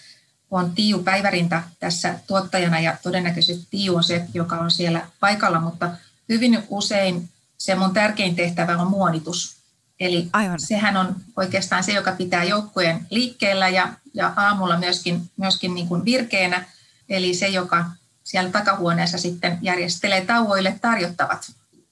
on 0.51 0.71
Tiiu 0.71 1.03
Päivärinta 1.03 1.63
tässä 1.79 2.19
tuottajana 2.27 2.79
ja 2.79 2.97
todennäköisesti 3.03 3.67
Tiiu 3.69 3.95
on 3.95 4.03
se, 4.03 4.25
joka 4.33 4.55
on 4.55 4.71
siellä 4.71 5.07
paikalla, 5.19 5.59
mutta 5.59 5.89
hyvin 6.29 6.63
usein 6.69 7.29
se 7.57 7.75
mun 7.75 7.93
tärkein 7.93 8.35
tehtävä 8.35 8.77
on 8.77 8.87
muonitus. 8.87 9.55
Eli 9.99 10.29
Aivan. 10.33 10.59
sehän 10.59 10.97
on 10.97 11.15
oikeastaan 11.37 11.83
se, 11.83 11.91
joka 11.91 12.11
pitää 12.11 12.43
joukkueen 12.43 13.07
liikkeellä 13.09 13.69
ja, 13.69 13.93
ja 14.13 14.33
aamulla 14.35 14.77
myöskin, 14.77 15.21
myöskin 15.37 15.75
niin 15.75 15.87
kuin 15.87 16.05
virkeänä. 16.05 16.65
Eli 17.09 17.33
se, 17.33 17.47
joka 17.47 17.85
siellä 18.23 18.49
takahuoneessa 18.49 19.17
sitten 19.17 19.57
järjestelee 19.61 20.25
tauoille 20.25 20.79
tarjottavat 20.81 21.51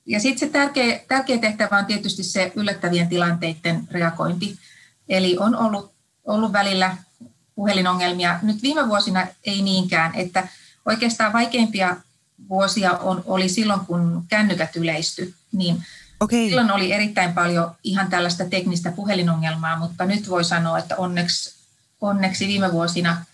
ja 0.09 0.19
sitten 0.19 0.39
se 0.39 0.53
tärkeä, 0.53 0.99
tärkeä 1.07 1.37
tehtävä 1.37 1.77
on 1.77 1.85
tietysti 1.85 2.23
se 2.23 2.51
yllättävien 2.55 3.09
tilanteiden 3.09 3.87
reagointi. 3.91 4.57
Eli 5.09 5.37
on 5.37 5.55
ollut, 5.55 5.91
ollut 6.23 6.53
välillä 6.53 6.97
puhelinongelmia. 7.55 8.39
Nyt 8.41 8.61
viime 8.61 8.87
vuosina 8.87 9.27
ei 9.45 9.61
niinkään, 9.61 10.15
että 10.15 10.47
oikeastaan 10.85 11.33
vaikeimpia 11.33 11.97
vuosia 12.49 12.91
on, 12.91 13.23
oli 13.25 13.49
silloin, 13.49 13.79
kun 13.79 14.23
kännykät 14.29 14.75
yleisty. 14.75 15.33
Niin 15.51 15.83
okay. 16.19 16.39
Silloin 16.39 16.71
oli 16.71 16.91
erittäin 16.91 17.33
paljon 17.33 17.75
ihan 17.83 18.09
tällaista 18.09 18.45
teknistä 18.45 18.91
puhelinongelmaa, 18.91 19.79
mutta 19.79 20.05
nyt 20.05 20.29
voi 20.29 20.43
sanoa, 20.43 20.79
että 20.79 20.95
onneksi, 20.95 21.55
onneksi 22.01 22.47
viime 22.47 22.71
vuosina 22.71 23.25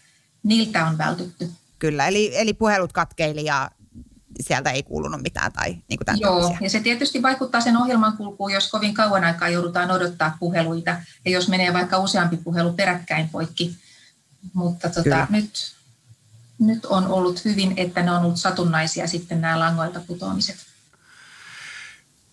niiltä 0.44 0.86
on 0.86 0.98
vältytty. 0.98 1.52
Kyllä, 1.80 2.08
eli, 2.08 2.32
eli 2.34 2.54
puhelut 2.54 2.94
katkeili 2.94 3.46
ja 3.46 3.72
sieltä 4.40 4.72
ei 4.72 4.84
kuulunut 4.84 5.22
mitään. 5.22 5.54
Tai 5.54 5.78
niin 5.90 6.00
kuin 6.06 6.20
Joo, 6.20 6.58
ja 6.62 6.70
se 6.70 6.80
tietysti 6.80 7.22
vaikuttaa 7.22 7.62
sen 7.62 7.78
ohjelman 7.78 8.18
kulkuun, 8.18 8.52
jos 8.52 8.70
kovin 8.70 8.94
kauan 8.94 9.24
aikaa 9.24 9.50
joudutaan 9.50 9.92
odottaa 9.92 10.38
puheluita, 10.40 10.96
ja 11.26 11.32
jos 11.32 11.50
menee 11.50 11.74
vaikka 11.74 11.98
useampi 11.98 12.38
puhelu 12.38 12.74
peräkkäin 12.74 13.30
poikki. 13.30 13.76
Mutta 14.54 14.90
tota, 14.90 15.28
nyt, 15.30 15.76
nyt 16.60 16.86
on 16.86 17.08
ollut 17.08 17.46
hyvin, 17.46 17.74
että 17.78 18.04
ne 18.04 18.12
on 18.12 18.22
ollut 18.22 18.38
satunnaisia 18.38 19.08
sitten 19.08 19.42
nämä 19.42 19.60
langoilta 19.60 20.00
putoamiset. 20.08 20.56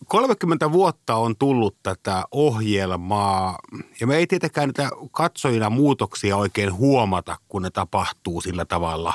30 0.08 0.72
vuotta 0.72 1.16
on 1.16 1.36
tullut 1.36 1.76
tätä 1.82 2.24
ohjelmaa, 2.30 3.58
ja 4.00 4.06
me 4.06 4.16
ei 4.16 4.26
tietenkään 4.26 4.68
niitä 4.68 4.90
katsojina 5.10 5.70
muutoksia 5.70 6.36
oikein 6.36 6.72
huomata, 6.72 7.36
kun 7.48 7.62
ne 7.62 7.70
tapahtuu 7.70 8.40
sillä 8.40 8.64
tavalla 8.64 9.14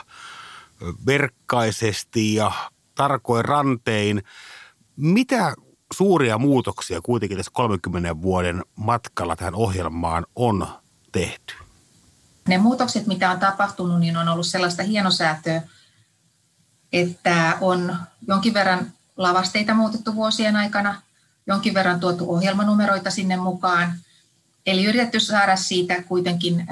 verkkaisesti 1.06 2.36
ja 2.36 2.52
tarkoin 2.98 3.46
rantein. 3.46 4.24
Mitä 4.96 5.54
suuria 5.94 6.38
muutoksia 6.38 7.02
kuitenkin 7.02 7.38
tässä 7.38 7.52
30 7.54 8.22
vuoden 8.22 8.64
matkalla 8.76 9.36
tähän 9.36 9.56
ohjelmaan 9.56 10.26
on 10.36 10.68
tehty? 11.12 11.54
Ne 12.48 12.58
muutokset, 12.58 13.08
mitä 13.08 13.32
on 13.32 13.40
tapahtunut, 13.40 14.00
niin 14.00 14.18
on 14.18 14.28
ollut 14.30 14.48
sellaista 14.48 14.84
hienosäätöä, 14.84 15.62
että 16.94 17.58
on 17.62 17.96
jonkin 18.28 18.54
verran 18.54 18.92
lavasteita 19.18 19.74
muutettu 19.74 20.16
vuosien 20.16 20.56
aikana, 20.56 21.02
jonkin 21.48 21.74
verran 21.74 22.00
tuotu 22.00 22.34
ohjelmanumeroita 22.34 23.12
sinne 23.12 23.38
mukaan. 23.38 23.94
Eli 24.66 24.86
yritetty 24.86 25.20
saada 25.20 25.56
siitä 25.56 26.04
kuitenkin 26.04 26.68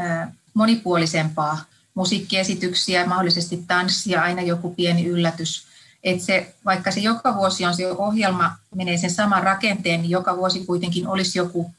monipuolisempaa 0.53 1.57
musiikkiesityksiä, 1.93 3.05
mahdollisesti 3.05 3.63
tanssia, 3.67 4.21
aina 4.21 4.41
joku 4.41 4.73
pieni 4.73 5.05
yllätys– 5.05 5.65
että 6.05 6.25
se, 6.25 6.55
vaikka 6.65 6.91
se 6.91 6.99
joka 6.99 7.35
vuosi 7.35 7.65
on 7.65 7.75
se 7.75 7.91
ohjelma, 7.91 8.55
menee 8.75 8.97
sen 8.97 9.11
saman 9.11 9.43
rakenteen, 9.43 10.01
niin 10.01 10.09
joka 10.09 10.37
vuosi 10.37 10.65
kuitenkin 10.65 11.07
olisi 11.07 11.39
joku, 11.39 11.71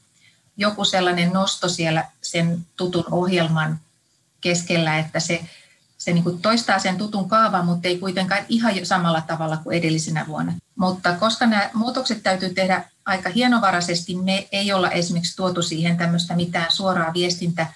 joku 0.57 0.85
sellainen 0.85 1.33
nosto 1.33 1.69
siellä 1.69 2.05
sen 2.21 2.65
tutun 2.75 3.05
ohjelman 3.11 3.79
keskellä, 4.41 4.99
että 4.99 5.19
se, 5.19 5.45
se 5.97 6.13
niin 6.13 6.41
toistaa 6.41 6.79
sen 6.79 6.97
tutun 6.97 7.29
kaavan, 7.29 7.65
mutta 7.65 7.87
ei 7.87 7.99
kuitenkaan 7.99 8.45
ihan 8.49 8.73
samalla 8.83 9.21
tavalla 9.21 9.57
kuin 9.57 9.77
edellisenä 9.77 10.25
vuonna. 10.27 10.53
Mutta 10.75 11.13
koska 11.13 11.45
nämä 11.45 11.69
muutokset 11.73 12.23
täytyy 12.23 12.53
tehdä 12.53 12.83
aika 13.05 13.29
hienovaraisesti, 13.29 14.15
me 14.15 14.47
ei 14.51 14.73
olla 14.73 14.91
esimerkiksi 14.91 15.35
tuotu 15.35 15.61
siihen 15.61 15.97
tämmöistä 15.97 16.35
mitään 16.35 16.71
suoraa 16.71 17.13
viestintä, 17.13 17.67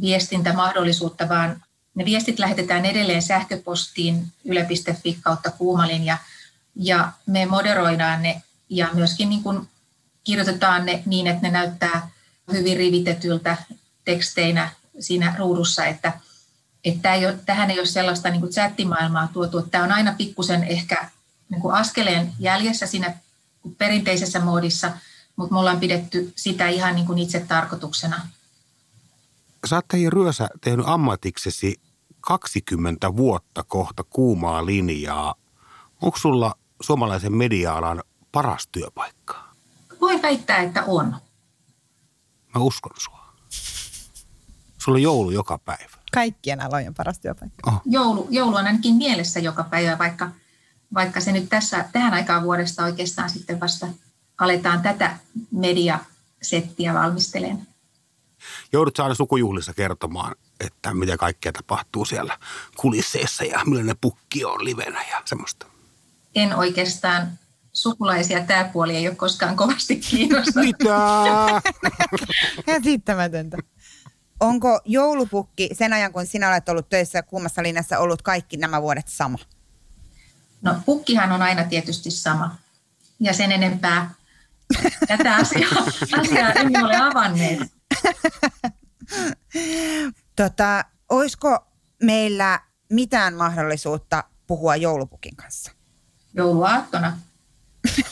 viestintämahdollisuutta, 0.00 1.28
vaan 1.28 1.62
ne 1.98 2.04
viestit 2.04 2.38
lähetetään 2.38 2.84
edelleen 2.84 3.22
sähköpostiin 3.22 4.26
yle.fi 4.44 5.18
kautta 5.22 5.50
kuumalinja 5.50 6.18
ja 6.76 7.12
me 7.26 7.46
moderoidaan 7.46 8.22
ne 8.22 8.42
ja 8.68 8.88
myöskin 8.92 9.28
niin 9.28 9.42
kuin 9.42 9.68
kirjoitetaan 10.24 10.86
ne 10.86 11.02
niin, 11.06 11.26
että 11.26 11.42
ne 11.42 11.50
näyttää 11.50 12.10
hyvin 12.52 12.76
rivitetyltä 12.76 13.56
teksteinä 14.04 14.70
siinä 15.00 15.34
ruudussa, 15.38 15.86
että, 15.86 16.12
että 16.84 17.14
ei 17.14 17.26
ole, 17.26 17.38
tähän 17.46 17.70
ei 17.70 17.78
ole 17.78 17.86
sellaista 17.86 18.30
niin 18.30 18.40
kuin 18.40 18.52
chattimaailmaa 18.52 19.28
tuotu. 19.32 19.62
Tämä 19.62 19.84
on 19.84 19.92
aina 19.92 20.14
pikkusen 20.18 20.64
ehkä 20.64 21.10
niin 21.48 21.60
kuin 21.60 21.74
askeleen 21.74 22.32
jäljessä 22.38 22.86
siinä 22.86 23.14
perinteisessä 23.78 24.40
moodissa, 24.40 24.92
mutta 25.36 25.52
me 25.52 25.58
ollaan 25.58 25.80
pidetty 25.80 26.32
sitä 26.36 26.68
ihan 26.68 26.94
niin 26.94 27.06
kuin 27.06 27.18
itse 27.18 27.40
tarkoituksena. 27.40 28.28
Sä 29.66 29.76
oot 29.76 29.84
Ryösä 30.08 30.48
tehnyt 30.60 30.86
ammatiksesi 30.88 31.87
20 32.28 33.16
vuotta 33.16 33.64
kohta 33.64 34.04
kuumaa 34.04 34.66
linjaa. 34.66 35.34
Onko 36.02 36.18
sulla 36.18 36.54
suomalaisen 36.80 37.36
media-alan 37.36 38.02
paras 38.32 38.68
työpaikka? 38.72 39.48
Voi 40.00 40.22
väittää, 40.22 40.58
että 40.58 40.84
on. 40.84 41.16
Mä 42.54 42.60
uskon 42.60 42.92
sua. 42.98 43.34
Sulla 44.78 44.96
on 44.96 45.02
joulu 45.02 45.30
joka 45.30 45.58
päivä. 45.58 45.96
Kaikkien 46.12 46.60
alojen 46.60 46.94
paras 46.94 47.18
työpaikka. 47.18 47.70
Oh. 47.70 47.80
Joulu, 47.84 48.26
joulu 48.30 48.56
on 48.56 48.66
ainakin 48.66 48.94
mielessä 48.94 49.40
joka 49.40 49.64
päivä, 49.64 49.98
vaikka, 49.98 50.30
vaikka 50.94 51.20
se 51.20 51.32
nyt 51.32 51.48
tässä, 51.48 51.84
tähän 51.92 52.14
aikaan 52.14 52.42
vuodesta 52.42 52.84
oikeastaan 52.84 53.30
sitten 53.30 53.60
vasta 53.60 53.86
aletaan 54.38 54.82
tätä 54.82 55.16
mediasettiä 55.50 56.94
valmistelemaan. 56.94 57.66
Joudut 58.72 58.98
aina 58.98 59.14
sukujuhlissa 59.14 59.74
kertomaan 59.74 60.34
että 60.60 60.94
mitä 60.94 61.16
kaikkea 61.16 61.52
tapahtuu 61.52 62.04
siellä 62.04 62.38
kulisseissa 62.76 63.44
ja 63.44 63.60
millainen 63.66 63.96
pukki 64.00 64.44
on 64.44 64.64
livenä 64.64 65.04
ja 65.10 65.22
semmoista. 65.24 65.66
En 66.34 66.56
oikeastaan 66.56 67.38
sukulaisia 67.72 68.44
tämä 68.44 68.64
puoli 68.64 68.96
ei 68.96 69.08
ole 69.08 69.16
koskaan 69.16 69.56
kovasti 69.56 69.96
kiinnostanut. 69.96 70.66
Mitä? 70.66 71.62
Käsittämätöntä. 72.66 73.56
Onko 74.40 74.80
joulupukki 74.84 75.70
sen 75.72 75.92
ajan, 75.92 76.12
kun 76.12 76.26
sinä 76.26 76.48
olet 76.48 76.68
ollut 76.68 76.88
töissä 76.88 77.22
kuumassa 77.22 77.62
linjassa, 77.62 77.98
ollut 77.98 78.22
kaikki 78.22 78.56
nämä 78.56 78.82
vuodet 78.82 79.08
sama? 79.08 79.38
No 80.62 80.74
pukkihan 80.86 81.32
on 81.32 81.42
aina 81.42 81.64
tietysti 81.64 82.10
sama. 82.10 82.56
Ja 83.20 83.32
sen 83.32 83.52
enempää 83.52 84.14
tätä 85.08 85.36
asiaa, 85.36 85.70
asiaa 86.20 86.52
emme 86.52 86.84
ole 86.84 86.96
avanneet. 86.96 87.77
Tota, 90.36 90.84
olisiko 91.08 91.66
meillä 92.02 92.60
mitään 92.90 93.34
mahdollisuutta 93.34 94.24
puhua 94.46 94.76
joulupukin 94.76 95.36
kanssa? 95.36 95.72
Jouluaattona. 96.34 97.18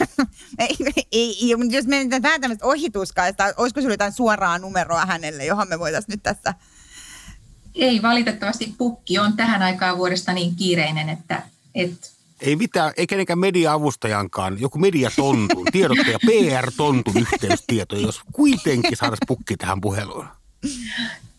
ei, 0.59 0.77
ei, 0.97 1.07
ei, 1.13 1.55
jos 1.71 1.87
menetään 1.87 2.23
vähän 2.23 2.41
tämmöistä 2.41 2.67
ohituskaista, 2.67 3.55
olisiko 3.57 3.81
sinulla 3.81 3.95
jotain 3.95 4.13
suoraa 4.13 4.59
numeroa 4.59 5.07
hänelle, 5.07 5.45
johon 5.45 5.69
me 5.69 5.79
voitaisiin 5.79 6.13
nyt 6.13 6.23
tässä... 6.23 6.55
Ei, 7.75 8.03
valitettavasti 8.03 8.75
pukki 8.79 9.19
on 9.19 9.37
tähän 9.37 9.63
aikaan 9.63 9.99
vuodesta 9.99 10.33
niin 10.33 10.57
kiireinen, 10.57 11.09
että, 11.09 11.43
että 11.75 12.09
ei 12.41 12.57
mitään, 12.57 12.93
ei 12.97 13.07
kenenkään 13.07 13.39
media-avustajankaan, 13.39 14.61
joku 14.61 14.79
mediatontun, 14.79 15.67
tiedottaja, 15.73 16.19
PR-tontun 16.27 17.17
yhteystieto, 17.17 17.97
jos 17.97 18.21
kuitenkin 18.33 18.97
saataisiin 18.97 19.27
pukki 19.27 19.57
tähän 19.57 19.81
puheluun. 19.81 20.27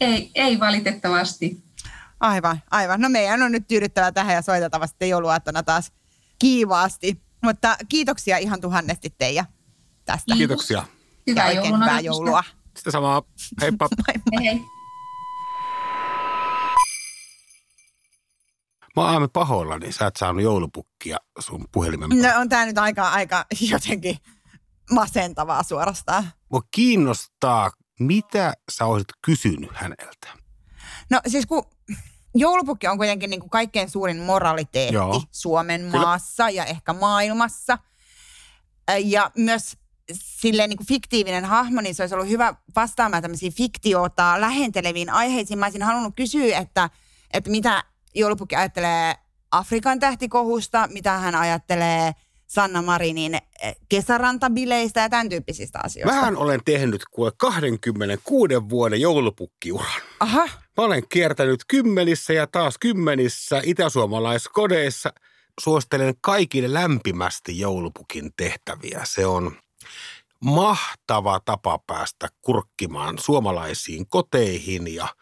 Ei, 0.01 0.31
ei 0.35 0.59
valitettavasti. 0.59 1.63
Aivan, 2.19 2.61
aivan. 2.71 3.01
No 3.01 3.09
meidän 3.09 3.41
on 3.41 3.51
nyt 3.51 3.67
tyydyttävä 3.67 4.11
tähän 4.11 4.35
ja 4.35 4.41
soitettava 4.41 4.87
sitten 4.87 5.09
jouluaattona 5.09 5.63
taas 5.63 5.91
kiivaasti. 6.39 7.21
Mutta 7.43 7.77
kiitoksia 7.89 8.37
ihan 8.37 8.61
tuhannesti 8.61 9.13
teidän 9.17 9.45
tästä. 10.05 10.35
Kiitoksia. 10.35 10.83
Hyvää, 11.27 11.47
oikein 11.47 11.75
hyvää 11.75 11.99
joulua. 11.99 12.43
Sitä 12.77 12.91
samaa. 12.91 13.23
Heippa. 13.61 13.89
Hei 14.39 14.45
hei. 14.45 14.76
Mä 18.97 19.03
oon 19.03 19.11
aivan 19.13 19.29
pahoillani, 19.29 19.91
sä 19.91 20.07
et 20.07 20.15
saanut 20.15 20.43
joulupukkia 20.43 21.17
sun 21.39 21.65
puhelimen 21.71 22.09
No 22.09 22.39
on 22.39 22.49
tää 22.49 22.65
nyt 22.65 22.77
aika, 22.77 23.09
aika 23.09 23.45
jotenkin 23.71 24.17
masentavaa 24.91 25.63
suorastaan. 25.63 26.31
Mua 26.51 26.61
kiinnostaa, 26.71 27.71
mitä 27.99 28.53
sä 28.71 28.85
olisit 28.85 29.07
kysynyt 29.25 29.69
häneltä? 29.73 30.27
No 31.09 31.21
siis 31.27 31.45
kun 31.45 31.63
joulupukki 32.35 32.87
on 32.87 32.97
kuitenkin 32.97 33.29
niin 33.29 33.39
kuin 33.39 33.49
kaikkein 33.49 33.89
suurin 33.89 34.17
moraliteetti 34.17 34.93
Joo. 34.93 35.21
Suomen 35.31 35.81
Kyllä. 35.81 35.97
maassa 35.97 36.49
ja 36.49 36.65
ehkä 36.65 36.93
maailmassa. 36.93 37.77
Ja 39.03 39.31
myös 39.37 39.77
silleen 40.13 40.69
niin 40.69 40.77
kuin 40.77 40.87
fiktiivinen 40.87 41.45
hahmo, 41.45 41.81
niin 41.81 41.95
se 41.95 42.03
olisi 42.03 42.15
ollut 42.15 42.29
hyvä 42.29 42.55
vastaamaan 42.75 43.21
tämmöisiin 43.21 43.53
fiktiota 43.53 44.41
lähenteleviin 44.41 45.09
aiheisiin. 45.09 45.59
Mä 45.59 45.65
olisin 45.65 45.83
halunnut 45.83 46.13
kysyä, 46.15 46.57
että, 46.57 46.89
että 47.33 47.51
mitä 47.51 47.83
joulupukki 48.17 48.55
ajattelee 48.55 49.15
Afrikan 49.51 49.99
tähtikohusta, 49.99 50.87
mitä 50.91 51.11
hän 51.11 51.35
ajattelee 51.35 52.11
Sanna 52.47 52.81
Marinin 52.81 53.35
eh, 53.35 53.75
kesärantabileistä 53.89 54.99
ja 54.99 55.09
tämän 55.09 55.29
tyyppisistä 55.29 55.79
asioista. 55.83 56.15
Vähän 56.15 56.37
olen 56.37 56.59
tehnyt 56.65 57.01
kuule 57.11 57.31
26 57.37 58.69
vuoden 58.69 59.01
joulupukkiuran. 59.01 60.01
Aha. 60.19 60.45
Mä 60.77 60.83
olen 60.83 61.03
kiertänyt 61.09 61.59
kymmenissä 61.67 62.33
ja 62.33 62.47
taas 62.47 62.77
kymmenissä 62.77 63.61
itäsuomalaiskodeissa. 63.65 65.13
Suosittelen 65.59 66.13
kaikille 66.21 66.73
lämpimästi 66.73 67.59
joulupukin 67.59 68.31
tehtäviä. 68.37 69.01
Se 69.03 69.25
on 69.25 69.55
mahtava 70.43 71.39
tapa 71.45 71.79
päästä 71.87 72.27
kurkkimaan 72.41 73.19
suomalaisiin 73.19 74.07
koteihin 74.07 74.95
ja– 74.95 75.07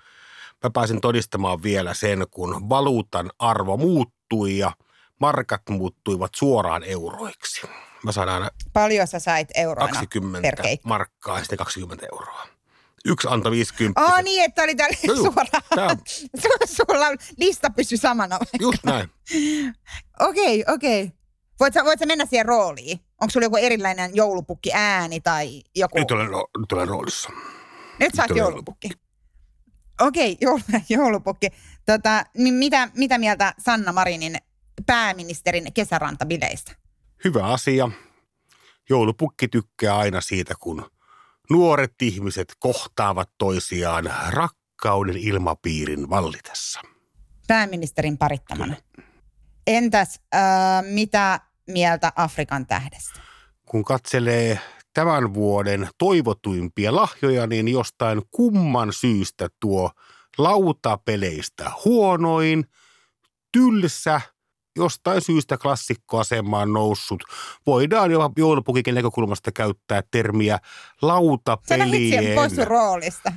mä 0.66 0.70
pääsin 0.70 1.02
todistamaan 1.02 1.64
vielä 1.64 1.94
sen, 1.94 2.26
kun 2.32 2.70
valuutan 2.70 3.32
arvo 3.40 3.78
muuttui 3.78 4.58
ja 4.58 4.72
markat 5.20 5.62
muuttuivat 5.70 6.32
suoraan 6.36 6.84
euroiksi. 6.84 7.68
Mä 8.04 8.12
saan 8.12 8.30
aina 8.30 8.50
Paljon 8.74 9.08
sä 9.08 9.20
sait 9.20 9.50
euroina 9.56 9.94
20 9.94 10.42
per 10.48 10.62
keikka? 10.62 10.88
markkaa 10.90 11.38
ja 11.38 11.44
sitten 11.44 11.58
20 11.58 12.06
euroa. 12.12 12.48
Yksi 13.06 13.28
antoi 13.32 13.52
50. 13.52 14.02
Aa 14.02 14.22
niin, 14.22 14.44
että 14.44 14.64
oli 14.64 14.76
täällä 14.76 14.98
No 15.08 15.16
suoraan. 15.16 15.64
tää- 15.76 15.98
Sulla 16.78 17.08
lista 17.38 17.70
pysyi 17.70 17.98
samana. 17.98 18.40
Just 18.60 18.84
näin. 18.84 19.10
Okei, 20.20 20.64
okei. 20.68 21.12
Voit 21.60 21.74
sä, 21.74 21.84
voit 21.86 22.00
sä 22.00 22.06
mennä 22.06 22.26
siihen 22.26 22.46
rooliin? 22.46 23.00
Onko 23.22 23.32
sulla 23.32 23.46
joku 23.46 23.58
erilainen 23.58 24.12
joulupukki 24.16 24.72
ääni 24.74 25.22
tai 25.22 25.62
joku? 25.76 26.00
Nyt 26.00 26.12
olen, 26.12 26.28
nyt 26.60 26.72
olen 26.72 26.88
roolissa. 26.88 27.30
Nyt 28.00 28.16
sä 28.16 28.22
oot 28.24 28.32
olen 28.32 28.40
joulupukki. 28.40 28.90
Okei, 30.02 30.38
joulu, 30.42 30.62
joulupukki. 30.90 31.48
Tota, 31.86 32.26
mitä, 32.38 32.90
mitä 32.96 33.18
mieltä 33.18 33.54
Sanna 33.60 33.92
Marinin 33.92 34.38
pääministerin 34.86 35.74
kesärantabileistä? 35.74 36.72
Hyvä 37.24 37.44
asia. 37.44 37.90
Joulupukki 38.90 39.48
tykkää 39.48 39.98
aina 39.98 40.22
siitä, 40.22 40.54
kun 40.60 40.92
nuoret 41.50 42.02
ihmiset 42.02 42.54
kohtaavat 42.60 43.30
toisiaan 43.38 44.14
rakkauden 44.30 45.18
ilmapiirin 45.18 46.10
vallitessa. 46.10 46.82
Pääministerin 47.48 48.18
parittamana. 48.18 48.76
Entäs 49.68 50.20
äh, 50.36 50.42
mitä 50.84 51.40
mieltä 51.68 52.12
Afrikan 52.16 52.66
tähdestä? 52.66 53.26
kun 53.66 53.84
katselee 53.84 54.60
tämän 54.96 55.34
vuoden 55.34 55.90
toivotuimpia 55.98 56.96
lahjoja, 56.96 57.48
niin 57.48 57.68
jostain 57.68 58.22
kumman 58.32 58.94
syystä 58.94 59.50
tuo 59.60 59.92
lautapeleistä 60.38 61.72
huonoin, 61.86 62.66
tylsä, 63.52 64.22
jostain 64.76 65.22
syystä 65.22 65.58
klassikkoasemaan 65.58 66.74
noussut. 66.74 67.24
Voidaan 67.68 68.12
jopa 68.12 68.32
joulupukikin 68.38 68.96
näkökulmasta 68.96 69.52
käyttää 69.52 70.04
termiä 70.12 70.60
lautapelien, 71.02 72.50
sun 72.56 72.68
roolista. 72.68 73.34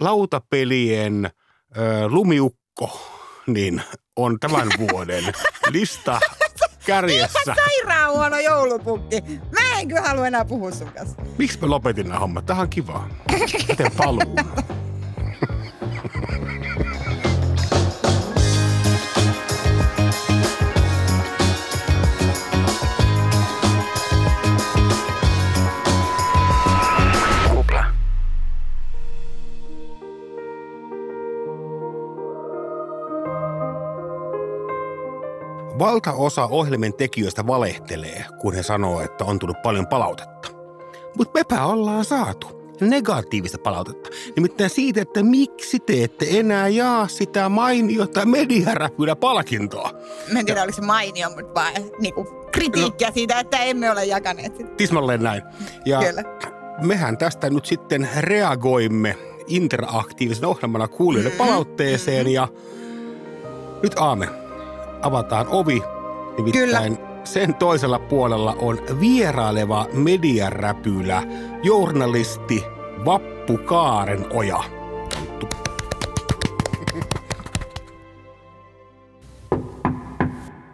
lautapelien 0.00 1.30
ö, 1.76 2.08
lumiukko, 2.08 3.00
niin 3.46 3.82
on 4.16 4.40
tämän 4.40 4.68
vuoden 4.78 5.24
lista 5.70 6.20
kärjessä. 6.86 7.38
Sairaan 7.44 8.12
huono 8.12 8.38
joulupukki. 8.38 9.22
Mä 9.52 9.78
en 9.80 9.88
kyllä 9.88 10.00
halua 10.00 10.26
enää 10.26 10.44
puhua 10.44 10.70
sun 10.70 10.92
kanssa. 10.92 11.22
Miksi 11.38 11.58
mä 11.60 11.70
lopetin 11.70 12.08
nämä 12.08 12.18
hommat? 12.20 12.46
Tähän 12.46 12.62
on 12.62 12.70
kiva. 12.70 13.08
Mä 13.68 13.74
teen 13.76 13.92
Valtaosa 35.78 36.46
ohjelmien 36.46 36.94
tekijöistä 36.94 37.46
valehtelee, 37.46 38.24
kun 38.40 38.54
he 38.54 38.62
sanoo, 38.62 39.00
että 39.00 39.24
on 39.24 39.38
tullut 39.38 39.62
paljon 39.62 39.86
palautetta. 39.86 40.48
Mutta 41.18 41.38
mepä 41.38 41.66
ollaan 41.66 42.04
saatu 42.04 42.56
negatiivista 42.80 43.58
palautetta. 43.58 44.10
Nimittäin 44.36 44.70
siitä, 44.70 45.02
että 45.02 45.22
miksi 45.22 45.80
te 45.80 46.04
ette 46.04 46.26
enää 46.30 46.68
jaa 46.68 47.08
sitä 47.08 47.48
mainiota 47.48 48.24
mediaräpylä 48.24 49.16
palkintoa. 49.16 49.90
Mä 50.32 50.38
en 50.38 50.46
tiedä, 50.46 50.62
oliko 50.62 50.76
se 50.76 50.82
mainio, 50.82 51.28
mutta 51.28 51.54
vaan 51.54 51.72
niinku, 51.98 52.26
kritiikkiä 52.52 53.10
siitä, 53.10 53.40
että 53.40 53.58
emme 53.58 53.90
ole 53.90 54.04
jakaneet 54.04 54.56
sitä. 54.56 54.70
Tismalleen 54.76 55.22
näin. 55.22 55.42
Ja 55.84 55.98
Kyllä. 55.98 56.22
mehän 56.82 57.18
tästä 57.18 57.50
nyt 57.50 57.66
sitten 57.66 58.08
reagoimme 58.18 59.18
interaktiivisen 59.46 60.44
ohjelmana 60.44 60.88
kuulijoiden 60.88 61.38
palautteeseen 61.38 62.28
ja 62.28 62.48
nyt 63.82 63.94
Aame, 63.98 64.28
avataan 65.02 65.46
ovi. 65.48 65.82
Nimittäin 66.36 66.98
sen 67.24 67.54
toisella 67.54 67.98
puolella 67.98 68.56
on 68.58 68.78
vieraileva 69.00 69.86
mediaräpylä, 69.92 71.22
journalisti 71.62 72.64
Vappu 73.04 73.58
Kaaren 73.58 74.26
Oja. 74.32 74.64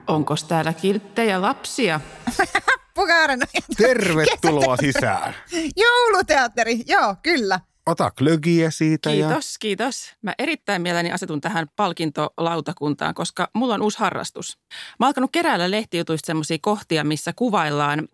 Onko 0.07 0.35
täällä 0.49 0.73
kilttejä 0.73 1.43
lapsia? 1.43 2.01
Pukaaren 2.95 3.41
Tervetuloa 3.77 4.77
sisään. 4.77 5.35
Jouluteatteri, 5.77 6.81
joo, 6.87 7.17
kyllä. 7.23 7.61
Ota 7.87 8.11
klögiä 8.11 8.71
siitä 8.71 9.13
ja 9.13 9.27
Kiitos, 9.27 9.59
kiitos. 9.59 10.15
Mä 10.23 10.35
erittäin 10.39 10.83
mielelläni 10.83 11.13
asetun 11.13 11.41
tähän 11.41 11.67
palkintolautakuntaan, 11.77 13.15
koska 13.15 13.51
mulla 13.55 13.75
on 13.75 13.83
uusi 13.83 13.99
harrastus. 13.99 14.59
Mä 14.71 15.07
oon 15.07 15.09
alkanut 15.09 15.33
keräällä 15.33 15.71
lehtijutuista 15.71 16.27
semmoisia 16.27 16.59
kohtia, 16.61 17.05
missä 17.05 17.33
kuvaillaan 17.37 18.09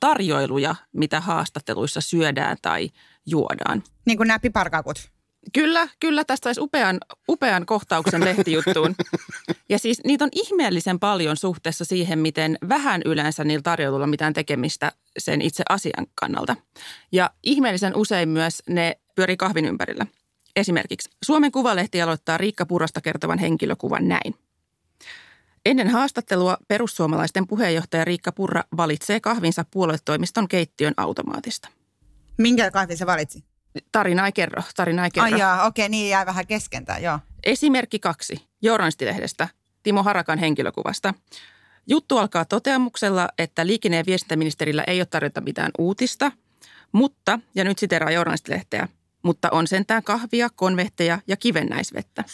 tarjoiluja, 0.00 0.74
mitä 0.92 1.20
haastatteluissa 1.20 2.00
syödään 2.00 2.56
tai 2.62 2.90
juodaan. 3.26 3.82
Niin 4.06 4.16
kuin 4.16 4.26
nämä 4.26 4.38
piparkakut. 4.38 5.13
Kyllä, 5.52 5.88
kyllä. 6.00 6.24
Tästä 6.24 6.46
saisi 6.46 6.60
upean, 6.60 6.98
upean 7.28 7.66
kohtauksen 7.66 8.24
lehtijuttuun. 8.24 8.94
Ja 9.68 9.78
siis 9.78 10.00
niitä 10.04 10.24
on 10.24 10.30
ihmeellisen 10.32 10.98
paljon 10.98 11.36
suhteessa 11.36 11.84
siihen, 11.84 12.18
miten 12.18 12.58
vähän 12.68 13.02
yleensä 13.04 13.44
niillä 13.44 13.62
tarjoilulla 13.62 14.06
mitään 14.06 14.32
tekemistä 14.32 14.92
sen 15.18 15.42
itse 15.42 15.64
asian 15.68 16.06
kannalta. 16.14 16.56
Ja 17.12 17.30
ihmeellisen 17.42 17.96
usein 17.96 18.28
myös 18.28 18.62
ne 18.68 18.98
pyörii 19.14 19.36
kahvin 19.36 19.64
ympärillä. 19.64 20.06
Esimerkiksi 20.56 21.10
Suomen 21.24 21.52
Kuvalehti 21.52 22.02
aloittaa 22.02 22.38
Riikka 22.38 22.66
Purasta 22.66 23.00
kertovan 23.00 23.38
henkilökuvan 23.38 24.08
näin. 24.08 24.34
Ennen 25.66 25.88
haastattelua 25.88 26.56
perussuomalaisten 26.68 27.46
puheenjohtaja 27.46 28.04
Riikka 28.04 28.32
Purra 28.32 28.62
valitsee 28.76 29.20
kahvinsa 29.20 29.64
puoluetoimiston 29.70 30.48
keittiön 30.48 30.94
automaatista. 30.96 31.68
Minkä 32.38 32.70
kahvin 32.70 32.96
se 32.96 33.06
valitsi? 33.06 33.44
Tarina 33.92 34.26
ei 34.26 34.32
kerro, 34.32 34.62
tarina 34.76 35.04
ei 35.04 35.10
kerro. 35.10 35.24
Ai 35.32 35.38
jaa, 35.40 35.66
okei, 35.66 35.88
niin 35.88 36.10
jäi 36.10 36.26
vähän 36.26 36.46
keskentään, 36.46 37.02
joo. 37.02 37.18
Esimerkki 37.44 37.98
kaksi, 37.98 38.48
Journalistilehdestä, 38.62 39.48
Timo 39.82 40.02
Harakan 40.02 40.38
henkilökuvasta. 40.38 41.14
Juttu 41.86 42.18
alkaa 42.18 42.44
toteamuksella, 42.44 43.28
että 43.38 43.66
liikenne- 43.66 43.96
ja 43.96 44.04
viestintäministerillä 44.06 44.84
ei 44.86 45.00
ole 45.00 45.06
tarjota 45.06 45.40
mitään 45.40 45.70
uutista, 45.78 46.32
mutta, 46.92 47.38
ja 47.54 47.64
nyt 47.64 47.78
siteraa 47.78 48.10
Journalistilehteä, 48.10 48.88
mutta 49.24 49.48
on 49.52 49.66
sentään 49.66 50.02
kahvia, 50.02 50.48
konvehteja 50.56 51.18
ja 51.26 51.36
kivennäisvettä. 51.36 52.24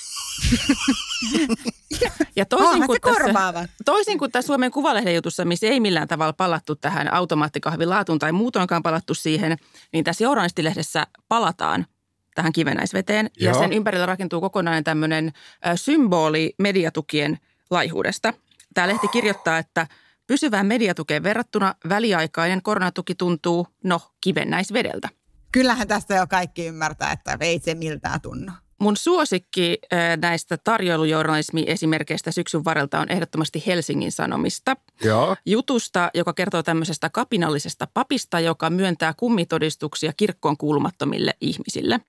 ja 2.37 2.47
toisin 2.47 2.87
kuin, 2.87 3.01
korvaava. 3.01 3.65
toisin 3.85 4.19
kuin 4.19 4.33
tässä 4.33 4.47
Suomen 4.47 4.71
Kuvalehden 4.71 5.15
jutussa, 5.15 5.45
missä 5.45 5.67
ei 5.67 5.81
millään 5.81 6.09
tavalla 6.09 6.33
palattu 6.33 6.77
tähän 6.77 7.13
automaattikahvin 7.13 7.91
laatuun 7.91 8.19
tai 8.19 8.33
muutoinkaan 8.33 8.83
palattu 8.83 9.15
siihen, 9.15 9.57
niin 9.93 10.05
tässä 10.05 10.25
Journalistilehdessä 10.25 11.07
palataan 11.29 11.87
tähän 12.35 12.53
kivennäisveteen. 12.53 13.31
Ja 13.41 13.51
Joo. 13.51 13.61
sen 13.61 13.73
ympärillä 13.73 14.07
rakentuu 14.07 14.41
kokonainen 14.41 14.85
tämmöinen 14.85 15.33
symboli 15.77 16.55
mediatukien 16.59 17.39
laihuudesta. 17.71 18.35
Tämä 18.75 18.89
lehti 18.89 19.09
kirjoittaa, 19.09 19.59
että 19.59 19.87
pysyvään 20.27 20.67
mediatukeen 20.67 21.23
verrattuna 21.23 21.75
väliaikainen 21.89 22.63
koronatuki 22.63 23.15
tuntuu, 23.15 23.67
no, 23.85 24.01
kivennäisvedeltä. 24.21 25.09
Kyllähän 25.53 25.89
tästä 25.89 26.15
jo 26.15 26.27
kaikki 26.27 26.67
ymmärtää, 26.67 27.13
että 27.13 27.37
ei 27.41 27.59
se 27.59 27.75
miltään 27.75 28.21
tunnu. 28.21 28.53
Mun 28.81 28.97
suosikki 28.97 29.79
näistä 30.23 30.57
tarjoilujournalismi-esimerkkeistä 30.65 32.31
syksyn 32.33 32.65
varrelta 32.65 33.01
on 33.01 33.11
ehdottomasti 33.11 33.63
Helsingin 33.67 34.13
Sanomista. 34.13 34.77
Joo. 35.05 35.37
Jutusta, 35.47 36.11
joka 36.15 36.33
kertoo 36.33 36.63
tämmöisestä 36.63 37.11
kapinallisesta 37.11 37.89
papista, 37.95 38.41
joka 38.41 38.71
myöntää 38.71 39.15
kummitodistuksia 39.15 40.13
kirkkoon 40.17 40.57
kuulumattomille 40.57 41.35
ihmisille. 41.41 42.01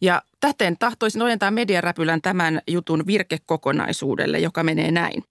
Ja 0.00 0.22
täten 0.40 0.78
tahtoisin 0.78 1.22
ojentaa 1.22 1.50
mediaräpylän 1.50 2.22
tämän 2.22 2.60
jutun 2.66 3.06
virkekokonaisuudelle, 3.06 4.38
joka 4.38 4.62
menee 4.62 4.90
näin. 4.90 5.24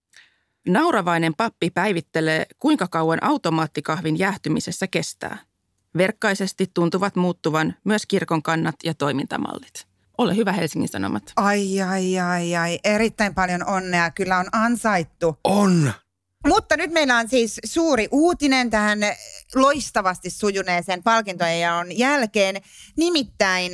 Nauravainen 0.67 1.33
pappi 1.37 1.69
päivittelee, 1.69 2.45
kuinka 2.59 2.87
kauan 2.87 3.23
automaattikahvin 3.23 4.19
jäähtymisessä 4.19 4.87
kestää. 4.87 5.37
Verkkaisesti 5.97 6.71
tuntuvat 6.73 7.15
muuttuvan 7.15 7.75
myös 7.83 8.05
kirkon 8.05 8.43
kannat 8.43 8.75
ja 8.83 8.93
toimintamallit. 8.93 9.87
Ole 10.17 10.35
hyvä 10.35 10.51
Helsingin 10.51 10.89
Sanomat. 10.89 11.23
Ai, 11.35 11.81
ai, 11.81 12.19
ai, 12.19 12.55
ai. 12.55 12.79
Erittäin 12.83 13.35
paljon 13.35 13.65
onnea. 13.65 14.11
Kyllä 14.11 14.37
on 14.37 14.45
ansaittu. 14.51 15.37
On. 15.43 15.93
Mutta 16.47 16.77
nyt 16.77 16.91
meillä 16.91 17.17
on 17.17 17.29
siis 17.29 17.59
suuri 17.65 18.07
uutinen 18.11 18.69
tähän 18.69 18.99
loistavasti 19.55 20.29
sujuneeseen 20.29 21.03
palkintojen 21.03 21.59
jälkeen. 21.97 22.61
Nimittäin 22.97 23.71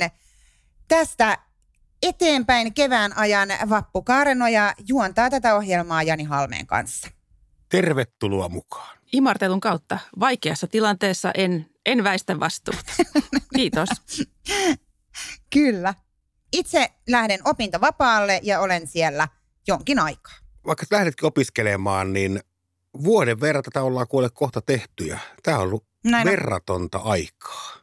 tästä 0.88 1.38
eteenpäin 2.02 2.74
kevään 2.74 3.16
ajan 3.16 3.48
Vappu 3.68 4.02
Kaarenoja 4.02 4.74
juontaa 4.88 5.30
tätä 5.30 5.56
ohjelmaa 5.56 6.02
Jani 6.02 6.24
Halmeen 6.24 6.66
kanssa. 6.66 7.08
Tervetuloa 7.68 8.48
mukaan. 8.48 8.99
Imartelun 9.12 9.60
kautta 9.60 9.98
vaikeassa 10.20 10.66
tilanteessa 10.66 11.30
en, 11.34 11.66
en 11.86 12.04
väistä 12.04 12.40
vastuuta. 12.40 12.92
Kiitos. 13.56 13.88
Kyllä. 15.52 15.94
Itse 16.52 16.90
lähden 17.08 17.40
opintovapaalle 17.44 18.40
ja 18.42 18.60
olen 18.60 18.86
siellä 18.86 19.28
jonkin 19.68 19.98
aikaa. 19.98 20.34
Vaikka 20.66 20.86
lähdetkin 20.90 21.26
opiskelemaan, 21.26 22.12
niin 22.12 22.40
vuoden 23.04 23.40
verran 23.40 23.64
tätä 23.64 23.82
ollaan 23.82 24.08
kuule 24.08 24.30
kohta 24.30 24.60
tehty 24.62 25.04
ja 25.04 25.18
tämä 25.42 25.56
on 25.56 25.62
ollut 25.62 25.86
Näin 26.04 26.28
on. 26.28 26.30
verratonta 26.30 26.98
aikaa. 26.98 27.79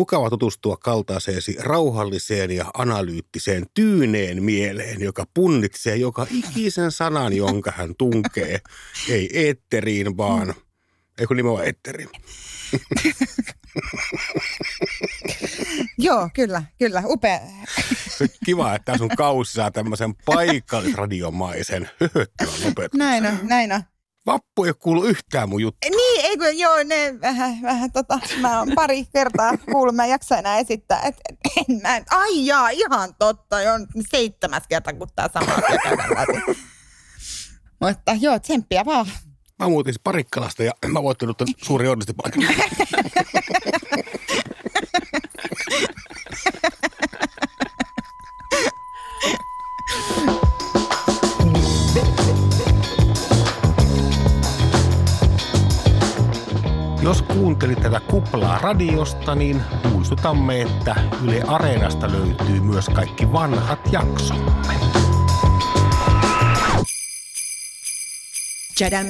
Mukava 0.00 0.30
tutustua 0.30 0.76
kaltaiseesi 0.76 1.56
rauhalliseen 1.58 2.50
ja 2.50 2.70
analyyttiseen 2.74 3.66
tyyneen 3.74 4.42
mieleen, 4.42 5.00
joka 5.02 5.26
punnitsee 5.34 5.96
joka 5.96 6.26
ikisen 6.30 6.92
sanan, 6.92 7.32
jonka 7.32 7.72
hän 7.76 7.94
tunkee. 7.98 8.60
Ei 9.08 9.30
eetteriin, 9.32 10.16
vaan, 10.16 10.54
ei 11.18 11.26
kun 11.26 11.36
nimenomaan 11.36 11.66
eetteriin. 11.66 12.08
Joo, 15.98 16.30
kyllä, 16.34 16.62
kyllä. 16.78 17.02
Upea. 17.06 17.40
Se 18.08 18.24
on 18.24 18.28
kiva, 18.44 18.74
että 18.74 18.98
sun 18.98 19.10
kausi 19.16 19.52
saa 19.52 19.70
tämmöisen 19.70 20.14
paikallisradiomaisen 20.14 21.90
höhöttävän 22.00 22.54
lopetuksen. 22.64 22.98
Näin 22.98 23.26
on, 23.26 23.38
näin 23.42 23.72
on. 23.72 23.82
Vappu 24.32 24.64
ei 24.64 24.68
ole 24.68 24.74
kuullut 24.78 25.06
yhtään 25.08 25.48
mun 25.48 25.62
juttu. 25.62 25.88
Niin, 25.90 26.24
ei 26.24 26.36
kun, 26.36 26.58
joo, 26.58 26.82
ne 26.84 27.20
vähän, 27.20 27.58
vähän 27.62 27.92
tota, 27.92 28.18
mä 28.40 28.58
oon 28.58 28.68
pari 28.74 29.04
kertaa 29.12 29.52
kuullut, 29.72 29.94
mä 29.94 30.04
en 30.04 30.10
jaksa 30.10 30.38
enää 30.38 30.58
esittää, 30.58 31.00
et, 31.02 31.16
en 31.56 31.80
mä, 31.82 32.00
ai 32.10 32.46
jaa, 32.46 32.68
ihan 32.68 33.14
totta, 33.18 33.60
jo 33.60 33.72
seitsemäs 34.10 34.62
kerta, 34.68 34.92
kun 34.92 35.08
tää 35.16 35.28
sama 35.34 35.52
asia 35.52 35.78
käydään 35.82 36.10
läpi. 36.10 36.58
Mutta 37.80 38.12
joo, 38.20 38.38
tsemppiä 38.38 38.84
vaan. 38.84 39.06
Mä 39.58 39.68
muutin 39.68 39.94
Parikkalasta 40.04 40.62
ja 40.62 40.72
mä 40.86 41.02
voittanut 41.02 41.36
tämän 41.36 41.54
suuri 41.62 41.88
onnistipaikan. 41.88 42.42
Jos 57.10 57.22
kuuntelit 57.22 57.80
tätä 57.80 58.00
kuplaa 58.00 58.58
radiosta, 58.58 59.34
niin 59.34 59.62
muistutamme, 59.90 60.62
että 60.62 60.94
Yle 61.24 61.42
Areenasta 61.42 62.12
löytyy 62.12 62.60
myös 62.60 62.88
kaikki 62.88 63.32
vanhat 63.32 63.80
jaksomme. 63.92 64.74
Chadam. 68.78 69.06